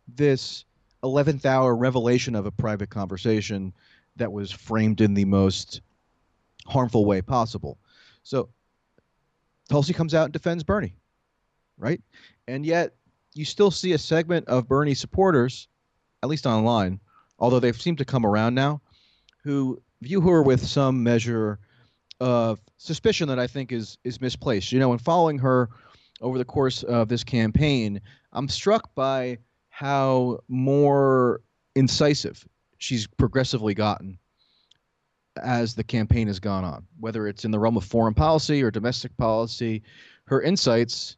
this 0.08 0.66
11th 1.04 1.46
hour 1.46 1.76
revelation 1.76 2.36
of 2.36 2.46
a 2.46 2.52
private 2.52 2.90
conversation 2.90 3.74
that 4.16 4.32
was 4.32 4.52
framed 4.52 5.02
in 5.02 5.14
the 5.14 5.26
most 5.26 5.82
harmful 6.66 7.06
way 7.06 7.22
possible. 7.22 7.78
So 8.24 8.50
Tulsi 9.70 9.94
comes 9.94 10.14
out 10.14 10.26
and 10.26 10.34
defends 10.34 10.64
Bernie, 10.64 10.96
right? 11.78 12.02
And 12.48 12.66
yet 12.66 12.96
you 13.34 13.46
still 13.46 13.72
see 13.72 13.94
a 13.94 13.98
segment 13.98 14.48
of 14.48 14.68
Bernie 14.68 14.94
supporters, 14.94 15.68
at 16.24 16.30
least 16.30 16.46
online, 16.46 17.00
although 17.40 17.60
they've 17.60 17.80
seemed 17.80 18.00
to 18.00 18.06
come 18.06 18.26
around 18.26 18.56
now, 18.56 18.82
who 19.44 19.82
view 20.02 20.22
her 20.22 20.42
with 20.42 20.66
some 20.66 21.04
measure 21.04 21.60
of 22.20 22.60
suspicion 22.78 23.28
that 23.30 23.40
I 23.40 23.48
think 23.48 23.72
is 23.72 23.98
is 24.04 24.22
misplaced. 24.22 24.72
You 24.72 24.80
know, 24.80 24.94
in 24.94 25.00
following 25.00 25.38
her 25.40 25.70
over 26.22 26.38
the 26.38 26.46
course 26.46 26.84
of 26.84 27.10
this 27.10 27.24
campaign, 27.24 28.02
I'm 28.34 28.50
struck 28.50 28.94
by 28.96 29.38
how 29.70 30.40
more 30.48 31.42
incisive 31.76 32.46
she's 32.80 33.06
progressively 33.06 33.74
gotten 33.74 34.18
as 35.44 35.76
the 35.76 35.84
campaign 35.84 36.28
has 36.28 36.40
gone 36.40 36.64
on, 36.64 36.86
whether 37.00 37.28
it's 37.28 37.46
in 37.46 37.52
the 37.52 37.60
realm 37.60 37.78
of 37.78 37.84
foreign 37.84 38.14
policy 38.14 38.64
or 38.64 38.72
domestic 38.72 39.16
policy. 39.18 39.84
Her 40.26 40.42
insights 40.42 41.18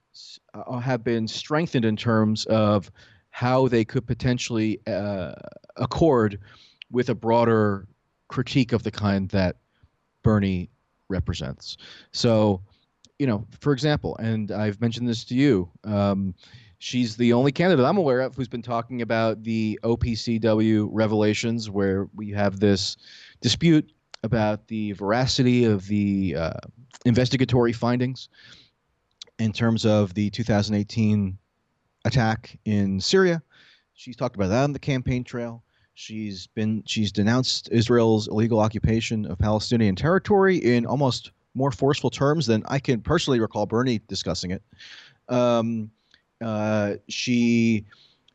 uh, 0.53 0.79
have 0.79 1.03
been 1.03 1.27
strengthened 1.27 1.85
in 1.85 1.95
terms 1.95 2.45
of 2.45 2.91
how 3.31 3.67
they 3.67 3.85
could 3.85 4.05
potentially 4.05 4.79
uh, 4.87 5.33
accord 5.77 6.39
with 6.91 7.09
a 7.09 7.15
broader 7.15 7.87
critique 8.27 8.73
of 8.73 8.83
the 8.83 8.91
kind 8.91 9.29
that 9.29 9.55
Bernie 10.23 10.69
represents. 11.09 11.77
So, 12.11 12.61
you 13.17 13.27
know, 13.27 13.45
for 13.59 13.73
example, 13.73 14.15
and 14.17 14.51
I've 14.51 14.79
mentioned 14.79 15.07
this 15.07 15.23
to 15.25 15.35
you, 15.35 15.69
um, 15.83 16.33
she's 16.79 17.17
the 17.17 17.33
only 17.33 17.51
candidate 17.51 17.85
I'm 17.85 17.97
aware 17.97 18.21
of 18.21 18.35
who's 18.35 18.47
been 18.47 18.61
talking 18.61 19.01
about 19.01 19.43
the 19.43 19.79
OPCW 19.83 20.89
revelations, 20.91 21.69
where 21.69 22.07
we 22.15 22.31
have 22.31 22.59
this 22.59 22.97
dispute 23.41 23.91
about 24.23 24.67
the 24.67 24.93
veracity 24.93 25.65
of 25.65 25.87
the 25.87 26.35
uh, 26.37 26.53
investigatory 27.05 27.73
findings 27.73 28.29
in 29.37 29.53
terms 29.53 29.85
of 29.85 30.13
the 30.13 30.29
2018 30.29 31.37
attack 32.05 32.57
in 32.65 32.99
Syria. 32.99 33.41
She's 33.93 34.15
talked 34.15 34.35
about 34.35 34.49
that 34.49 34.63
on 34.63 34.73
the 34.73 34.79
campaign 34.79 35.23
trail. 35.23 35.63
She's 35.99 36.47
been 36.47 36.81
she's 36.85 37.11
denounced 37.11 37.67
Israel's 37.73 38.29
illegal 38.29 38.61
occupation 38.61 39.25
of 39.25 39.37
Palestinian 39.37 39.97
territory 39.97 40.55
in 40.55 40.85
almost 40.85 41.31
more 41.55 41.71
forceful 41.71 42.09
terms 42.09 42.45
than 42.45 42.63
I 42.67 42.79
can 42.79 43.01
personally 43.01 43.41
recall 43.41 43.65
Bernie 43.65 43.99
discussing 44.07 44.51
it. 44.51 44.63
Um, 45.27 45.91
uh, 46.39 46.93
she 47.09 47.85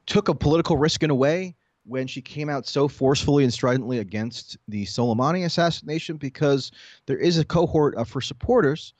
took 0.05 0.29
a 0.29 0.35
political 0.35 0.77
risk 0.77 1.03
in 1.03 1.09
a 1.09 1.15
way 1.15 1.57
when 1.87 2.07
she 2.07 2.21
came 2.21 2.51
out 2.51 2.67
so 2.67 2.87
forcefully 2.87 3.45
and 3.45 3.53
stridently 3.53 3.99
against 3.99 4.59
the 4.69 4.85
Soleimani 4.85 5.47
assassination 5.47 6.19
because 6.19 6.71
there 7.07 7.17
is 7.17 7.39
a 7.39 7.47
cohort 7.47 7.95
of 7.95 8.13
her 8.13 8.21
supporters 8.21 8.93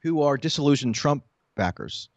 who 0.00 0.22
are 0.22 0.36
disillusioned 0.36 0.96
Trump 0.96 1.22
backers. 1.54 2.08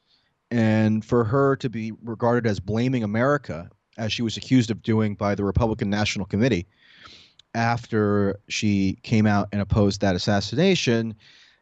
And 0.50 1.06
for 1.06 1.24
her 1.26 1.56
to 1.58 1.70
be 1.70 1.92
regarded 2.04 2.50
as 2.50 2.60
blaming 2.60 3.04
America, 3.04 3.70
as 4.02 4.12
she 4.12 4.24
was 4.24 4.36
accused 4.36 4.72
of 4.72 4.82
doing 4.82 5.14
by 5.14 5.36
the 5.36 5.44
Republican 5.44 5.88
National 5.90 6.26
Committee 6.26 6.66
after 7.54 8.40
she 8.48 8.98
came 9.04 9.28
out 9.28 9.48
and 9.52 9.62
opposed 9.62 10.02
that 10.02 10.16
assassination, 10.16 11.14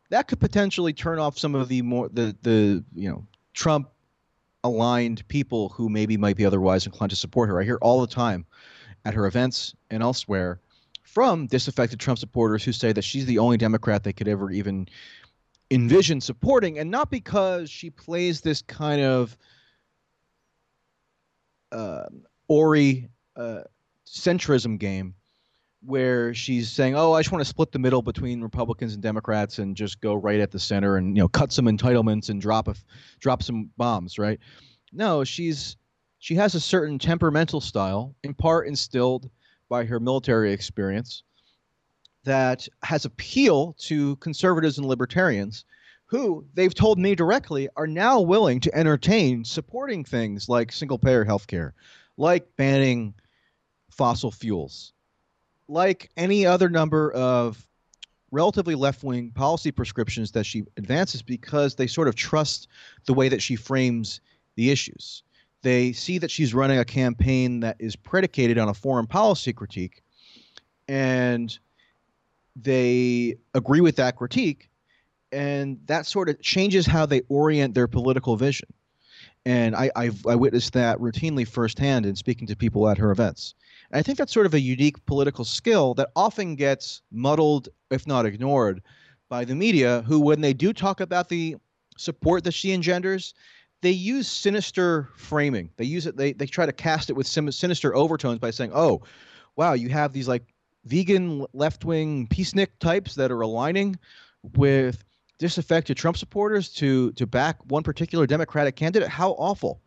that 0.09 0.27
could 0.29 0.39
potentially 0.39 0.93
turn 0.93 1.19
off 1.19 1.37
some 1.37 1.53
of 1.53 1.67
the 1.67 1.81
more 1.81 2.07
the 2.09 2.35
the 2.41 2.83
you 2.95 3.09
know 3.09 3.25
Trump 3.53 3.89
aligned 4.63 5.27
people 5.27 5.69
who 5.69 5.89
maybe 5.89 6.15
might 6.15 6.37
be 6.37 6.45
otherwise 6.45 6.85
inclined 6.85 7.09
to 7.09 7.15
support 7.15 7.49
her. 7.49 7.59
I 7.59 7.65
hear 7.65 7.77
all 7.81 7.99
the 7.99 8.07
time 8.07 8.45
at 9.03 9.13
her 9.13 9.25
events 9.25 9.75
and 9.89 10.01
elsewhere 10.01 10.61
from 11.03 11.45
disaffected 11.47 11.99
Trump 11.99 12.19
supporters 12.19 12.63
who 12.63 12.71
say 12.71 12.93
that 12.93 13.03
she's 13.03 13.25
the 13.25 13.39
only 13.39 13.57
Democrat 13.57 14.03
they 14.03 14.13
could 14.13 14.29
ever 14.29 14.49
even 14.49 14.87
envision 15.71 16.21
supporting, 16.21 16.79
and 16.79 16.89
not 16.89 17.11
because 17.11 17.69
she 17.69 17.89
plays 17.89 18.39
this 18.41 18.61
kind 18.61 19.01
of 19.01 19.37
uh, 21.71 22.05
Ori 22.49 23.07
uh, 23.37 23.61
centrism 24.05 24.77
game 24.77 25.15
where 25.81 26.33
she's 26.33 26.69
saying, 26.69 26.95
"Oh, 26.95 27.13
I 27.13 27.21
just 27.21 27.31
want 27.31 27.41
to 27.41 27.49
split 27.49 27.71
the 27.71 27.79
middle 27.79 28.01
between 28.01 28.41
Republicans 28.41 28.93
and 28.93 29.01
Democrats 29.01 29.59
and 29.59 29.77
just 29.77 30.01
go 30.01 30.15
right 30.15 30.39
at 30.39 30.51
the 30.51 30.59
center 30.59 30.97
and 30.97 31.15
you 31.15 31.23
know 31.23 31.29
cut 31.29 31.53
some 31.53 31.65
entitlements 31.65 32.29
and 32.29 32.41
drop 32.41 32.67
a 32.67 32.75
drop 33.19 33.41
some 33.41 33.69
bombs." 33.77 34.19
Right? 34.19 34.39
No, 34.91 35.23
she's 35.23 35.77
she 36.17 36.35
has 36.35 36.55
a 36.55 36.59
certain 36.59 36.99
temperamental 36.99 37.61
style, 37.61 38.13
in 38.23 38.33
part 38.33 38.67
instilled 38.67 39.29
by 39.69 39.85
her 39.85 39.99
military 39.99 40.51
experience, 40.51 41.23
that 42.23 42.67
has 42.83 43.05
appeal 43.05 43.73
to 43.79 44.15
conservatives 44.17 44.77
and 44.77 44.87
libertarians 44.87 45.63
who 46.07 46.43
they've 46.55 46.73
told 46.73 46.97
me 46.97 47.13
directly 47.13 47.69
are 47.75 47.85
now 47.85 48.19
willing 48.19 48.59
to 48.59 48.75
entertain 48.75 49.45
supporting 49.45 50.03
things 50.03 50.49
like 50.49 50.71
single 50.71 50.97
payer 50.97 51.23
health 51.23 51.45
care, 51.45 51.75
like 52.19 52.55
banning 52.57 53.13
fossil 53.89 54.29
fuels, 54.29 54.91
like 55.67 56.11
any 56.17 56.45
other 56.45 56.69
number 56.69 57.11
of 57.13 57.65
relatively 58.31 58.75
left 58.75 59.03
wing 59.03 59.31
policy 59.31 59.71
prescriptions 59.71 60.33
that 60.33 60.45
she 60.45 60.63
advances 60.77 61.21
because 61.23 61.75
they 61.75 61.87
sort 61.87 62.07
of 62.07 62.15
trust 62.15 62.67
the 63.05 63.13
way 63.13 63.29
that 63.29 63.41
she 63.41 63.55
frames 63.55 64.19
the 64.55 64.69
issues. 64.69 65.23
They 65.61 65.93
see 65.93 66.17
that 66.19 66.29
she's 66.29 66.53
running 66.53 66.77
a 66.77 66.85
campaign 66.85 67.61
that 67.61 67.77
is 67.79 67.95
predicated 67.95 68.57
on 68.57 68.67
a 68.67 68.73
foreign 68.73 69.07
policy 69.07 69.53
critique, 69.53 70.03
and 70.87 71.57
they 72.55 73.37
agree 73.53 73.81
with 73.81 73.95
that 73.95 74.17
critique, 74.17 74.69
and 75.31 75.79
that 75.85 76.05
sort 76.05 76.27
of 76.27 76.41
changes 76.41 76.85
how 76.85 77.05
they 77.05 77.21
orient 77.29 77.75
their 77.75 77.87
political 77.87 78.35
vision. 78.35 78.67
And 79.49 79.75
I, 79.75 79.89
I've 79.95 80.23
I 80.27 80.35
witnessed 80.35 80.73
that 80.73 80.99
routinely 80.99 81.47
firsthand 81.47 82.05
in 82.05 82.15
speaking 82.15 82.45
to 82.45 82.55
people 82.55 82.87
at 82.87 82.99
her 82.99 83.09
events. 83.09 83.55
And 83.89 83.97
I 83.97 84.03
think 84.03 84.19
that's 84.19 84.31
sort 84.31 84.45
of 84.45 84.53
a 84.53 84.59
unique 84.59 85.03
political 85.07 85.43
skill 85.43 85.95
that 85.95 86.11
often 86.15 86.55
gets 86.55 87.01
muddled, 87.11 87.67
if 87.89 88.05
not 88.05 88.27
ignored, 88.27 88.83
by 89.27 89.45
the 89.45 89.55
media, 89.55 90.03
who, 90.05 90.19
when 90.19 90.41
they 90.41 90.53
do 90.53 90.71
talk 90.71 90.99
about 90.99 91.29
the 91.29 91.55
support 91.97 92.43
that 92.43 92.53
she 92.53 92.73
engenders, 92.73 93.33
they 93.81 93.89
use 93.89 94.27
sinister 94.27 95.09
framing. 95.17 95.71
They 95.77 95.85
use 95.85 96.05
it. 96.05 96.15
They 96.15 96.33
they 96.33 96.45
try 96.45 96.67
to 96.67 96.71
cast 96.71 97.09
it 97.09 97.13
with 97.13 97.25
sinister 97.25 97.95
overtones 97.95 98.37
by 98.37 98.51
saying, 98.51 98.69
"Oh, 98.75 99.01
wow, 99.55 99.73
you 99.73 99.89
have 99.89 100.13
these 100.13 100.27
like 100.27 100.43
vegan 100.85 101.43
left 101.53 101.85
wing 101.85 102.27
peacenik 102.27 102.77
types 102.79 103.15
that 103.15 103.31
are 103.31 103.41
aligning 103.41 103.97
with 104.55 105.03
disaffected 105.39 105.97
Trump 105.97 106.17
supporters 106.17 106.69
to 106.69 107.11
to 107.13 107.25
back 107.25 107.57
one 107.65 107.83
particular 107.83 108.27
Democratic 108.27 108.75
candidate. 108.75 109.09
How 109.09 109.31
awful!" 109.31 109.81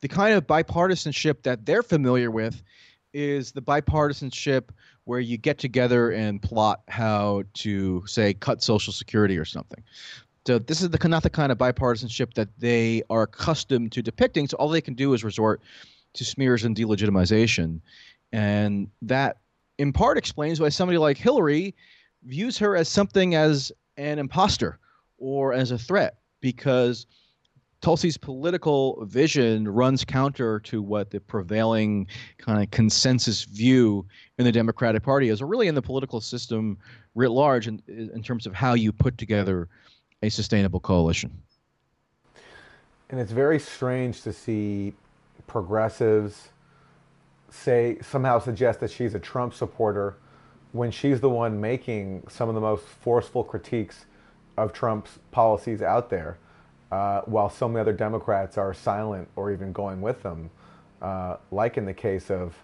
The 0.00 0.08
kind 0.08 0.34
of 0.34 0.46
bipartisanship 0.46 1.42
that 1.42 1.66
they're 1.66 1.82
familiar 1.82 2.30
with 2.30 2.62
is 3.12 3.52
the 3.52 3.60
bipartisanship 3.60 4.70
where 5.04 5.20
you 5.20 5.36
get 5.36 5.58
together 5.58 6.10
and 6.12 6.40
plot 6.40 6.82
how 6.88 7.42
to 7.54 8.06
say 8.06 8.34
cut 8.34 8.62
social 8.62 8.92
security 8.92 9.36
or 9.36 9.44
something 9.44 9.82
so 10.46 10.58
this 10.58 10.82
is 10.82 10.90
the 10.90 11.08
not 11.08 11.22
the 11.22 11.30
kind 11.30 11.52
of 11.52 11.58
bipartisanship 11.58 12.34
that 12.34 12.48
they 12.58 13.02
are 13.10 13.22
accustomed 13.22 13.92
to 13.92 14.02
depicting. 14.02 14.48
So 14.48 14.56
all 14.56 14.68
they 14.68 14.80
can 14.80 14.94
do 14.94 15.12
is 15.12 15.22
resort 15.22 15.60
to 16.14 16.24
smears 16.24 16.64
and 16.64 16.74
delegitimization, 16.74 17.80
and 18.32 18.88
that 19.02 19.38
in 19.78 19.92
part 19.92 20.18
explains 20.18 20.60
why 20.60 20.68
somebody 20.70 20.98
like 20.98 21.16
Hillary 21.16 21.74
views 22.24 22.58
her 22.58 22.76
as 22.76 22.88
something 22.88 23.34
as 23.34 23.70
an 23.96 24.18
imposter 24.18 24.78
or 25.20 25.52
as 25.52 25.70
a 25.70 25.78
threat 25.78 26.16
because 26.40 27.06
Tulsi's 27.80 28.18
political 28.18 29.04
vision 29.06 29.66
runs 29.68 30.04
counter 30.04 30.60
to 30.60 30.82
what 30.82 31.10
the 31.10 31.20
prevailing 31.20 32.06
kind 32.38 32.62
of 32.62 32.70
consensus 32.70 33.44
view 33.44 34.06
in 34.38 34.44
the 34.44 34.52
Democratic 34.52 35.02
Party 35.02 35.28
is, 35.28 35.40
or 35.40 35.46
really 35.46 35.68
in 35.68 35.74
the 35.74 35.82
political 35.82 36.20
system 36.20 36.76
writ 37.14 37.30
large, 37.30 37.68
in, 37.68 37.80
in 37.86 38.22
terms 38.22 38.46
of 38.46 38.54
how 38.54 38.74
you 38.74 38.92
put 38.92 39.16
together 39.16 39.68
a 40.22 40.28
sustainable 40.28 40.80
coalition. 40.80 41.30
And 43.08 43.18
it's 43.18 43.32
very 43.32 43.58
strange 43.58 44.22
to 44.22 44.32
see 44.32 44.92
progressives 45.46 46.50
say 47.50 47.98
somehow 48.02 48.38
suggest 48.38 48.78
that 48.80 48.90
she's 48.90 49.14
a 49.14 49.18
Trump 49.18 49.54
supporter 49.54 50.16
when 50.72 50.90
she's 50.90 51.20
the 51.20 51.28
one 51.28 51.60
making 51.60 52.22
some 52.28 52.48
of 52.48 52.54
the 52.54 52.60
most 52.60 52.84
forceful 52.84 53.42
critiques 53.42 54.04
of 54.60 54.72
Trump's 54.72 55.18
policies 55.30 55.82
out 55.82 56.10
there, 56.10 56.38
uh, 56.92 57.22
while 57.22 57.48
so 57.48 57.68
many 57.68 57.80
other 57.80 57.92
Democrats 57.92 58.58
are 58.58 58.74
silent 58.74 59.28
or 59.36 59.50
even 59.52 59.72
going 59.72 60.00
with 60.00 60.22
them, 60.22 60.50
uh, 61.00 61.36
like 61.50 61.76
in 61.76 61.84
the 61.84 61.94
case 61.94 62.30
of 62.30 62.54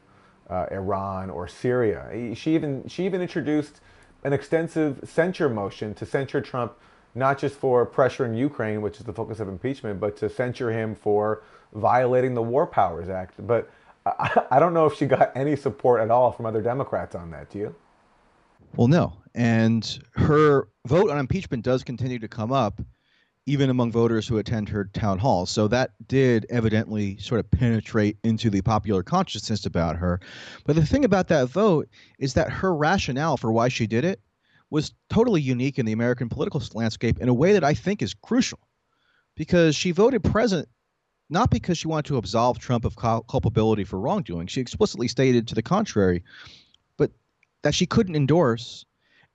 uh, 0.50 0.66
Iran 0.70 1.30
or 1.30 1.48
Syria. 1.48 2.34
She 2.34 2.54
even 2.54 2.86
she 2.88 3.04
even 3.04 3.20
introduced 3.20 3.80
an 4.24 4.32
extensive 4.32 5.00
censure 5.04 5.48
motion 5.48 5.94
to 5.94 6.06
censure 6.06 6.40
Trump 6.40 6.72
not 7.14 7.38
just 7.38 7.56
for 7.56 7.86
pressuring 7.86 8.36
Ukraine, 8.36 8.82
which 8.82 8.98
is 8.98 9.06
the 9.06 9.12
focus 9.12 9.40
of 9.40 9.48
impeachment, 9.48 9.98
but 9.98 10.16
to 10.18 10.28
censure 10.28 10.70
him 10.70 10.94
for 10.94 11.42
violating 11.72 12.34
the 12.34 12.42
War 12.42 12.66
Powers 12.66 13.08
Act. 13.08 13.34
But 13.46 13.70
I, 14.04 14.42
I 14.50 14.58
don't 14.58 14.74
know 14.74 14.86
if 14.86 14.96
she 14.96 15.06
got 15.06 15.32
any 15.34 15.56
support 15.56 16.00
at 16.02 16.10
all 16.10 16.30
from 16.30 16.44
other 16.44 16.60
Democrats 16.60 17.14
on 17.14 17.30
that. 17.30 17.50
Do 17.50 17.58
you? 17.58 17.74
Well, 18.74 18.88
no. 18.88 19.18
And 19.34 19.98
her 20.14 20.68
vote 20.86 21.10
on 21.10 21.18
impeachment 21.18 21.62
does 21.64 21.84
continue 21.84 22.18
to 22.18 22.28
come 22.28 22.52
up, 22.52 22.80
even 23.46 23.70
among 23.70 23.92
voters 23.92 24.26
who 24.26 24.38
attend 24.38 24.68
her 24.68 24.84
town 24.86 25.18
halls. 25.18 25.50
So 25.50 25.68
that 25.68 25.90
did 26.08 26.46
evidently 26.50 27.18
sort 27.18 27.40
of 27.40 27.50
penetrate 27.50 28.18
into 28.24 28.50
the 28.50 28.62
popular 28.62 29.02
consciousness 29.02 29.66
about 29.66 29.96
her. 29.96 30.20
But 30.64 30.76
the 30.76 30.86
thing 30.86 31.04
about 31.04 31.28
that 31.28 31.48
vote 31.48 31.88
is 32.18 32.34
that 32.34 32.50
her 32.50 32.74
rationale 32.74 33.36
for 33.36 33.52
why 33.52 33.68
she 33.68 33.86
did 33.86 34.04
it 34.04 34.20
was 34.70 34.92
totally 35.10 35.40
unique 35.40 35.78
in 35.78 35.86
the 35.86 35.92
American 35.92 36.28
political 36.28 36.62
landscape 36.74 37.18
in 37.20 37.28
a 37.28 37.34
way 37.34 37.52
that 37.52 37.62
I 37.62 37.74
think 37.74 38.02
is 38.02 38.14
crucial 38.14 38.58
because 39.36 39.76
she 39.76 39.92
voted 39.92 40.24
present 40.24 40.68
not 41.28 41.50
because 41.50 41.78
she 41.78 41.88
wanted 41.88 42.06
to 42.06 42.16
absolve 42.16 42.58
Trump 42.58 42.84
of 42.84 42.96
culpability 42.96 43.84
for 43.84 43.98
wrongdoing. 43.98 44.46
She 44.46 44.60
explicitly 44.60 45.08
stated 45.08 45.48
to 45.48 45.54
the 45.54 45.62
contrary, 45.62 46.22
that 47.62 47.74
she 47.74 47.86
couldn't 47.86 48.16
endorse 48.16 48.84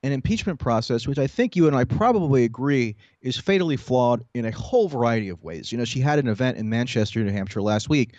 an 0.03 0.11
impeachment 0.11 0.59
process, 0.59 1.07
which 1.07 1.19
I 1.19 1.27
think 1.27 1.55
you 1.55 1.67
and 1.67 1.75
I 1.75 1.83
probably 1.83 2.43
agree 2.43 2.95
is 3.21 3.37
fatally 3.37 3.77
flawed 3.77 4.23
in 4.33 4.45
a 4.45 4.51
whole 4.51 4.87
variety 4.87 5.29
of 5.29 5.43
ways. 5.43 5.71
You 5.71 5.77
know, 5.77 5.85
she 5.85 5.99
had 5.99 6.17
an 6.17 6.27
event 6.27 6.57
in 6.57 6.69
Manchester, 6.69 7.23
New 7.23 7.31
Hampshire 7.31 7.61
last 7.61 7.87
week 7.87 8.15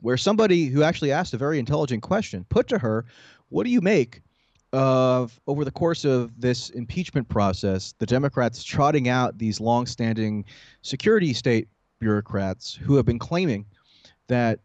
where 0.00 0.16
somebody 0.16 0.66
who 0.66 0.82
actually 0.82 1.12
asked 1.12 1.34
a 1.34 1.38
very 1.38 1.58
intelligent 1.58 2.02
question 2.02 2.44
put 2.48 2.66
to 2.68 2.78
her, 2.78 3.04
What 3.48 3.64
do 3.64 3.70
you 3.70 3.80
make 3.80 4.22
of 4.72 5.40
over 5.46 5.64
the 5.64 5.70
course 5.70 6.04
of 6.04 6.40
this 6.40 6.70
impeachment 6.70 7.28
process, 7.28 7.92
the 7.98 8.06
Democrats 8.06 8.62
trotting 8.62 9.08
out 9.08 9.36
these 9.38 9.60
long-standing 9.60 10.44
security 10.82 11.32
state 11.32 11.68
bureaucrats 11.98 12.74
who 12.74 12.94
have 12.94 13.04
been 13.04 13.18
claiming 13.18 13.66
that 14.28 14.60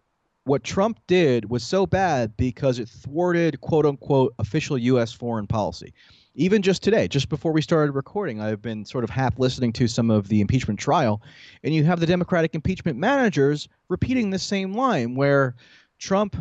what 0.45 0.63
Trump 0.63 0.99
did 1.07 1.49
was 1.49 1.63
so 1.63 1.85
bad 1.85 2.37
because 2.37 2.79
it 2.79 2.87
thwarted 2.87 3.59
quote 3.61 3.85
unquote 3.85 4.33
official 4.39 4.77
US 4.77 5.11
foreign 5.11 5.47
policy. 5.47 5.93
Even 6.35 6.61
just 6.61 6.83
today, 6.83 7.07
just 7.07 7.29
before 7.29 7.51
we 7.51 7.61
started 7.61 7.93
recording, 7.93 8.41
I've 8.41 8.61
been 8.61 8.85
sort 8.85 9.03
of 9.03 9.09
half 9.09 9.39
listening 9.39 9.73
to 9.73 9.87
some 9.87 10.11
of 10.11 10.27
the 10.27 10.41
impeachment 10.41 10.79
trial, 10.79 11.21
and 11.63 11.73
you 11.73 11.83
have 11.85 11.99
the 11.99 12.05
Democratic 12.05 12.53
impeachment 12.53 12.97
managers 12.97 13.67
repeating 13.89 14.29
the 14.29 14.39
same 14.39 14.73
line 14.73 15.15
where 15.15 15.55
Trump 15.97 16.35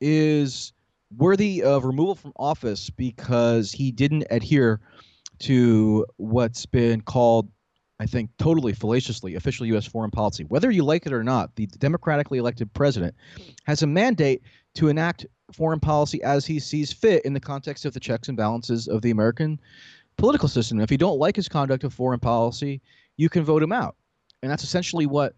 is 0.00 0.72
worthy 1.16 1.62
of 1.62 1.84
removal 1.84 2.14
from 2.14 2.32
office 2.36 2.90
because 2.90 3.72
he 3.72 3.90
didn't 3.90 4.26
adhere 4.30 4.80
to 5.40 6.06
what's 6.18 6.66
been 6.66 7.00
called, 7.00 7.48
I 8.02 8.06
think, 8.06 8.30
totally 8.36 8.72
fallaciously 8.72 9.36
official 9.36 9.64
U.S. 9.66 9.86
foreign 9.86 10.10
policy. 10.10 10.42
Whether 10.42 10.72
you 10.72 10.82
like 10.82 11.06
it 11.06 11.12
or 11.12 11.22
not, 11.22 11.54
the 11.54 11.66
democratically 11.66 12.38
elected 12.38 12.74
president 12.74 13.14
has 13.62 13.84
a 13.84 13.86
mandate 13.86 14.42
to 14.74 14.88
enact 14.88 15.24
foreign 15.52 15.78
policy 15.78 16.20
as 16.24 16.44
he 16.44 16.58
sees 16.58 16.92
fit 16.92 17.24
in 17.24 17.32
the 17.32 17.38
context 17.38 17.84
of 17.84 17.94
the 17.94 18.00
checks 18.00 18.26
and 18.26 18.36
balances 18.36 18.88
of 18.88 19.02
the 19.02 19.12
American 19.12 19.60
political 20.16 20.48
system. 20.48 20.80
if 20.80 20.90
you 20.90 20.98
don't 20.98 21.20
like 21.20 21.36
his 21.36 21.48
conduct 21.48 21.84
of 21.84 21.94
foreign 21.94 22.18
policy, 22.18 22.80
you 23.18 23.28
can 23.28 23.44
vote 23.44 23.62
him 23.62 23.72
out. 23.72 23.94
And 24.42 24.50
that's 24.50 24.64
essentially 24.64 25.06
what 25.06 25.36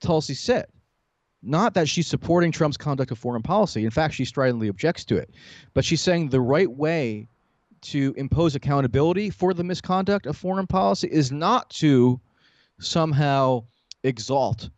Tulsi 0.00 0.32
said. 0.32 0.68
Not 1.42 1.74
that 1.74 1.86
she's 1.86 2.06
supporting 2.06 2.50
Trump's 2.50 2.78
conduct 2.78 3.10
of 3.10 3.18
foreign 3.18 3.42
policy. 3.42 3.84
In 3.84 3.90
fact, 3.90 4.14
she 4.14 4.24
stridently 4.24 4.68
objects 4.68 5.04
to 5.04 5.18
it. 5.18 5.34
But 5.74 5.84
she's 5.84 6.00
saying 6.00 6.30
the 6.30 6.40
right 6.40 6.70
way 6.70 7.28
to 7.82 8.14
impose 8.16 8.54
accountability 8.54 9.30
for 9.30 9.54
the 9.54 9.64
misconduct 9.64 10.26
of 10.26 10.36
foreign 10.36 10.66
policy 10.66 11.08
is 11.10 11.32
not 11.32 11.68
to 11.70 12.20
somehow 12.78 13.64
exalt 14.04 14.70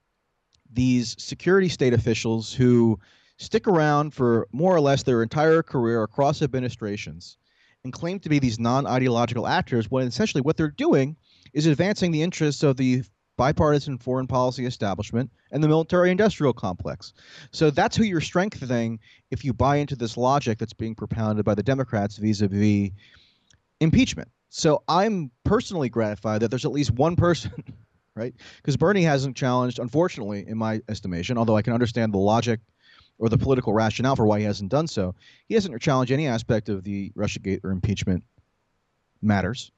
these 0.72 1.14
security 1.18 1.68
state 1.68 1.92
officials 1.92 2.52
who 2.52 2.98
stick 3.38 3.66
around 3.66 4.14
for 4.14 4.46
more 4.52 4.74
or 4.74 4.80
less 4.80 5.02
their 5.02 5.22
entire 5.22 5.62
career 5.62 6.02
across 6.02 6.42
administrations 6.42 7.36
and 7.84 7.92
claim 7.92 8.18
to 8.20 8.28
be 8.28 8.38
these 8.38 8.58
non 8.58 8.86
ideological 8.86 9.46
actors 9.46 9.90
when 9.90 10.06
essentially 10.06 10.40
what 10.40 10.56
they're 10.56 10.70
doing 10.70 11.16
is 11.52 11.66
advancing 11.66 12.10
the 12.12 12.22
interests 12.22 12.62
of 12.62 12.76
the 12.76 13.02
bipartisan 13.42 13.98
foreign 13.98 14.28
policy 14.28 14.66
establishment, 14.66 15.28
and 15.50 15.64
the 15.64 15.66
military 15.66 16.12
industrial 16.12 16.52
complex. 16.52 17.12
So 17.50 17.70
that's 17.70 17.96
who 17.96 18.04
you're 18.04 18.20
strengthening 18.20 19.00
if 19.32 19.44
you 19.44 19.52
buy 19.52 19.78
into 19.78 19.96
this 19.96 20.16
logic 20.16 20.58
that's 20.58 20.72
being 20.72 20.94
propounded 20.94 21.44
by 21.44 21.56
the 21.56 21.62
Democrats 21.64 22.18
vis 22.18 22.40
a 22.40 22.46
vis 22.46 22.90
impeachment. 23.80 24.28
So 24.48 24.84
I'm 24.86 25.32
personally 25.42 25.88
gratified 25.88 26.40
that 26.42 26.52
there's 26.52 26.64
at 26.64 26.70
least 26.70 26.92
one 26.92 27.16
person, 27.16 27.50
right? 28.14 28.32
Because 28.58 28.76
Bernie 28.76 29.02
hasn't 29.02 29.36
challenged, 29.36 29.80
unfortunately, 29.80 30.46
in 30.46 30.56
my 30.56 30.80
estimation, 30.88 31.36
although 31.36 31.56
I 31.56 31.62
can 31.62 31.72
understand 31.72 32.14
the 32.14 32.18
logic 32.18 32.60
or 33.18 33.28
the 33.28 33.38
political 33.38 33.72
rationale 33.72 34.14
for 34.14 34.24
why 34.24 34.38
he 34.38 34.44
hasn't 34.44 34.70
done 34.70 34.86
so, 34.86 35.16
he 35.48 35.54
hasn't 35.54 35.82
challenged 35.82 36.12
any 36.12 36.28
aspect 36.28 36.68
of 36.68 36.84
the 36.84 37.10
Russiagate 37.16 37.64
or 37.64 37.72
impeachment 37.72 38.22
matters. 39.20 39.72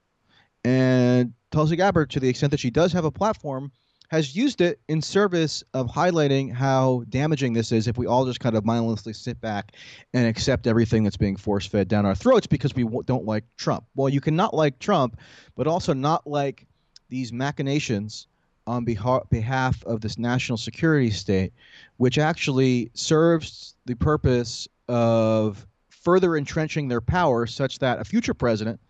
And 0.64 1.32
Tulsi 1.50 1.76
Gabbard, 1.76 2.10
to 2.10 2.20
the 2.20 2.28
extent 2.28 2.50
that 2.52 2.60
she 2.60 2.70
does 2.70 2.92
have 2.92 3.04
a 3.04 3.10
platform, 3.10 3.70
has 4.08 4.36
used 4.36 4.60
it 4.60 4.80
in 4.88 5.02
service 5.02 5.64
of 5.72 5.88
highlighting 5.88 6.52
how 6.52 7.04
damaging 7.08 7.52
this 7.52 7.72
is 7.72 7.88
if 7.88 7.98
we 7.98 8.06
all 8.06 8.24
just 8.24 8.40
kind 8.40 8.56
of 8.56 8.64
mindlessly 8.64 9.12
sit 9.12 9.40
back 9.40 9.72
and 10.12 10.26
accept 10.26 10.66
everything 10.66 11.02
that's 11.02 11.16
being 11.16 11.36
force 11.36 11.66
fed 11.66 11.88
down 11.88 12.06
our 12.06 12.14
throats 12.14 12.46
because 12.46 12.74
we 12.74 12.86
don't 13.06 13.24
like 13.24 13.44
Trump. 13.56 13.84
Well, 13.94 14.08
you 14.08 14.20
cannot 14.20 14.54
like 14.54 14.78
Trump, 14.78 15.18
but 15.56 15.66
also 15.66 15.92
not 15.94 16.26
like 16.26 16.66
these 17.08 17.32
machinations 17.32 18.26
on 18.66 18.84
behalf 18.84 19.84
of 19.84 20.00
this 20.00 20.18
national 20.18 20.58
security 20.58 21.10
state, 21.10 21.52
which 21.96 22.18
actually 22.18 22.90
serves 22.94 23.74
the 23.84 23.94
purpose 23.94 24.68
of 24.88 25.66
further 25.88 26.36
entrenching 26.36 26.88
their 26.88 27.00
power 27.00 27.46
such 27.46 27.78
that 27.78 28.00
a 28.00 28.04
future 28.04 28.34
president 28.34 28.80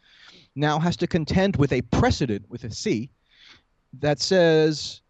now 0.57 0.79
has 0.79 0.97
to 0.97 1.07
contend 1.07 1.57
with 1.57 1.73
a 1.73 1.83
precedent 1.83 2.45
with 2.49 2.65
a 2.65 2.71
C 2.71 3.11
that 4.01 4.21
says 4.21 5.01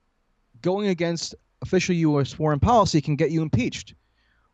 going 0.62 0.88
against 0.88 1.35
official 1.62 1.94
U.S. 1.94 2.33
foreign 2.33 2.61
policy 2.61 3.00
can 3.00 3.16
get 3.16 3.30
you 3.30 3.42
impeached. 3.42 3.94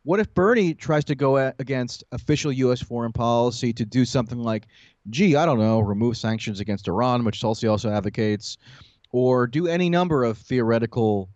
What 0.03 0.20
if 0.20 0.33
Bernie 0.33 0.74
tries 0.74 1.05
to 1.07 1.14
go 1.14 1.37
against 1.59 2.05
official 2.12 2.53
U.S. 2.53 2.81
foreign 2.81 3.12
policy 3.12 3.72
to 3.74 3.85
do 3.85 4.05
something 4.05 4.38
like, 4.38 4.66
gee, 5.11 5.37
I 5.37 5.44
don't 5.44 5.59
know, 5.59 5.81
remove 5.81 6.16
sanctions 6.16 6.59
against 6.59 6.88
Iran, 6.88 7.24
which 7.24 7.40
Tulsi 7.40 7.66
also 7.66 7.90
advocates, 7.90 8.57
or 9.12 9.46
do 9.46 9.66
any 9.66 9.90
number 9.90 10.24
of 10.24 10.38
theoretical 10.38 11.29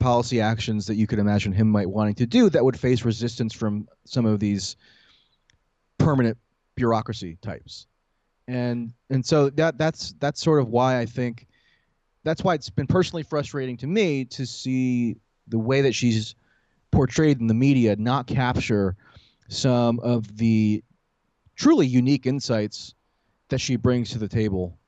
policy 0.00 0.40
actions 0.40 0.86
that 0.86 0.96
you 0.96 1.06
could 1.06 1.18
imagine 1.18 1.52
him 1.52 1.70
might 1.70 1.88
wanting 1.88 2.14
to 2.16 2.26
do 2.26 2.50
that 2.50 2.64
would 2.64 2.78
face 2.78 3.04
resistance 3.04 3.54
from 3.54 3.88
some 4.04 4.26
of 4.26 4.40
these 4.40 4.76
permanent 5.98 6.36
bureaucracy 6.74 7.38
types. 7.40 7.86
And 8.46 8.92
and 9.10 9.24
so 9.24 9.50
that 9.50 9.78
that's 9.78 10.14
that's 10.18 10.42
sort 10.42 10.60
of 10.60 10.68
why 10.68 10.98
I 10.98 11.06
think 11.06 11.46
that's 12.24 12.42
why 12.42 12.54
it's 12.54 12.70
been 12.70 12.86
personally 12.86 13.22
frustrating 13.22 13.76
to 13.78 13.86
me 13.86 14.24
to 14.26 14.46
see 14.46 15.16
the 15.48 15.58
way 15.58 15.80
that 15.82 15.94
she's 15.94 16.34
portrayed 16.90 17.40
in 17.40 17.46
the 17.46 17.54
media 17.54 17.96
not 17.96 18.26
capture 18.26 18.96
some 19.48 19.98
of 20.00 20.36
the 20.36 20.82
truly 21.56 21.86
unique 21.86 22.26
insights 22.26 22.94
that 23.48 23.58
she 23.60 23.76
brings 23.76 24.10
to 24.10 24.18
the 24.18 24.28
table 24.28 24.78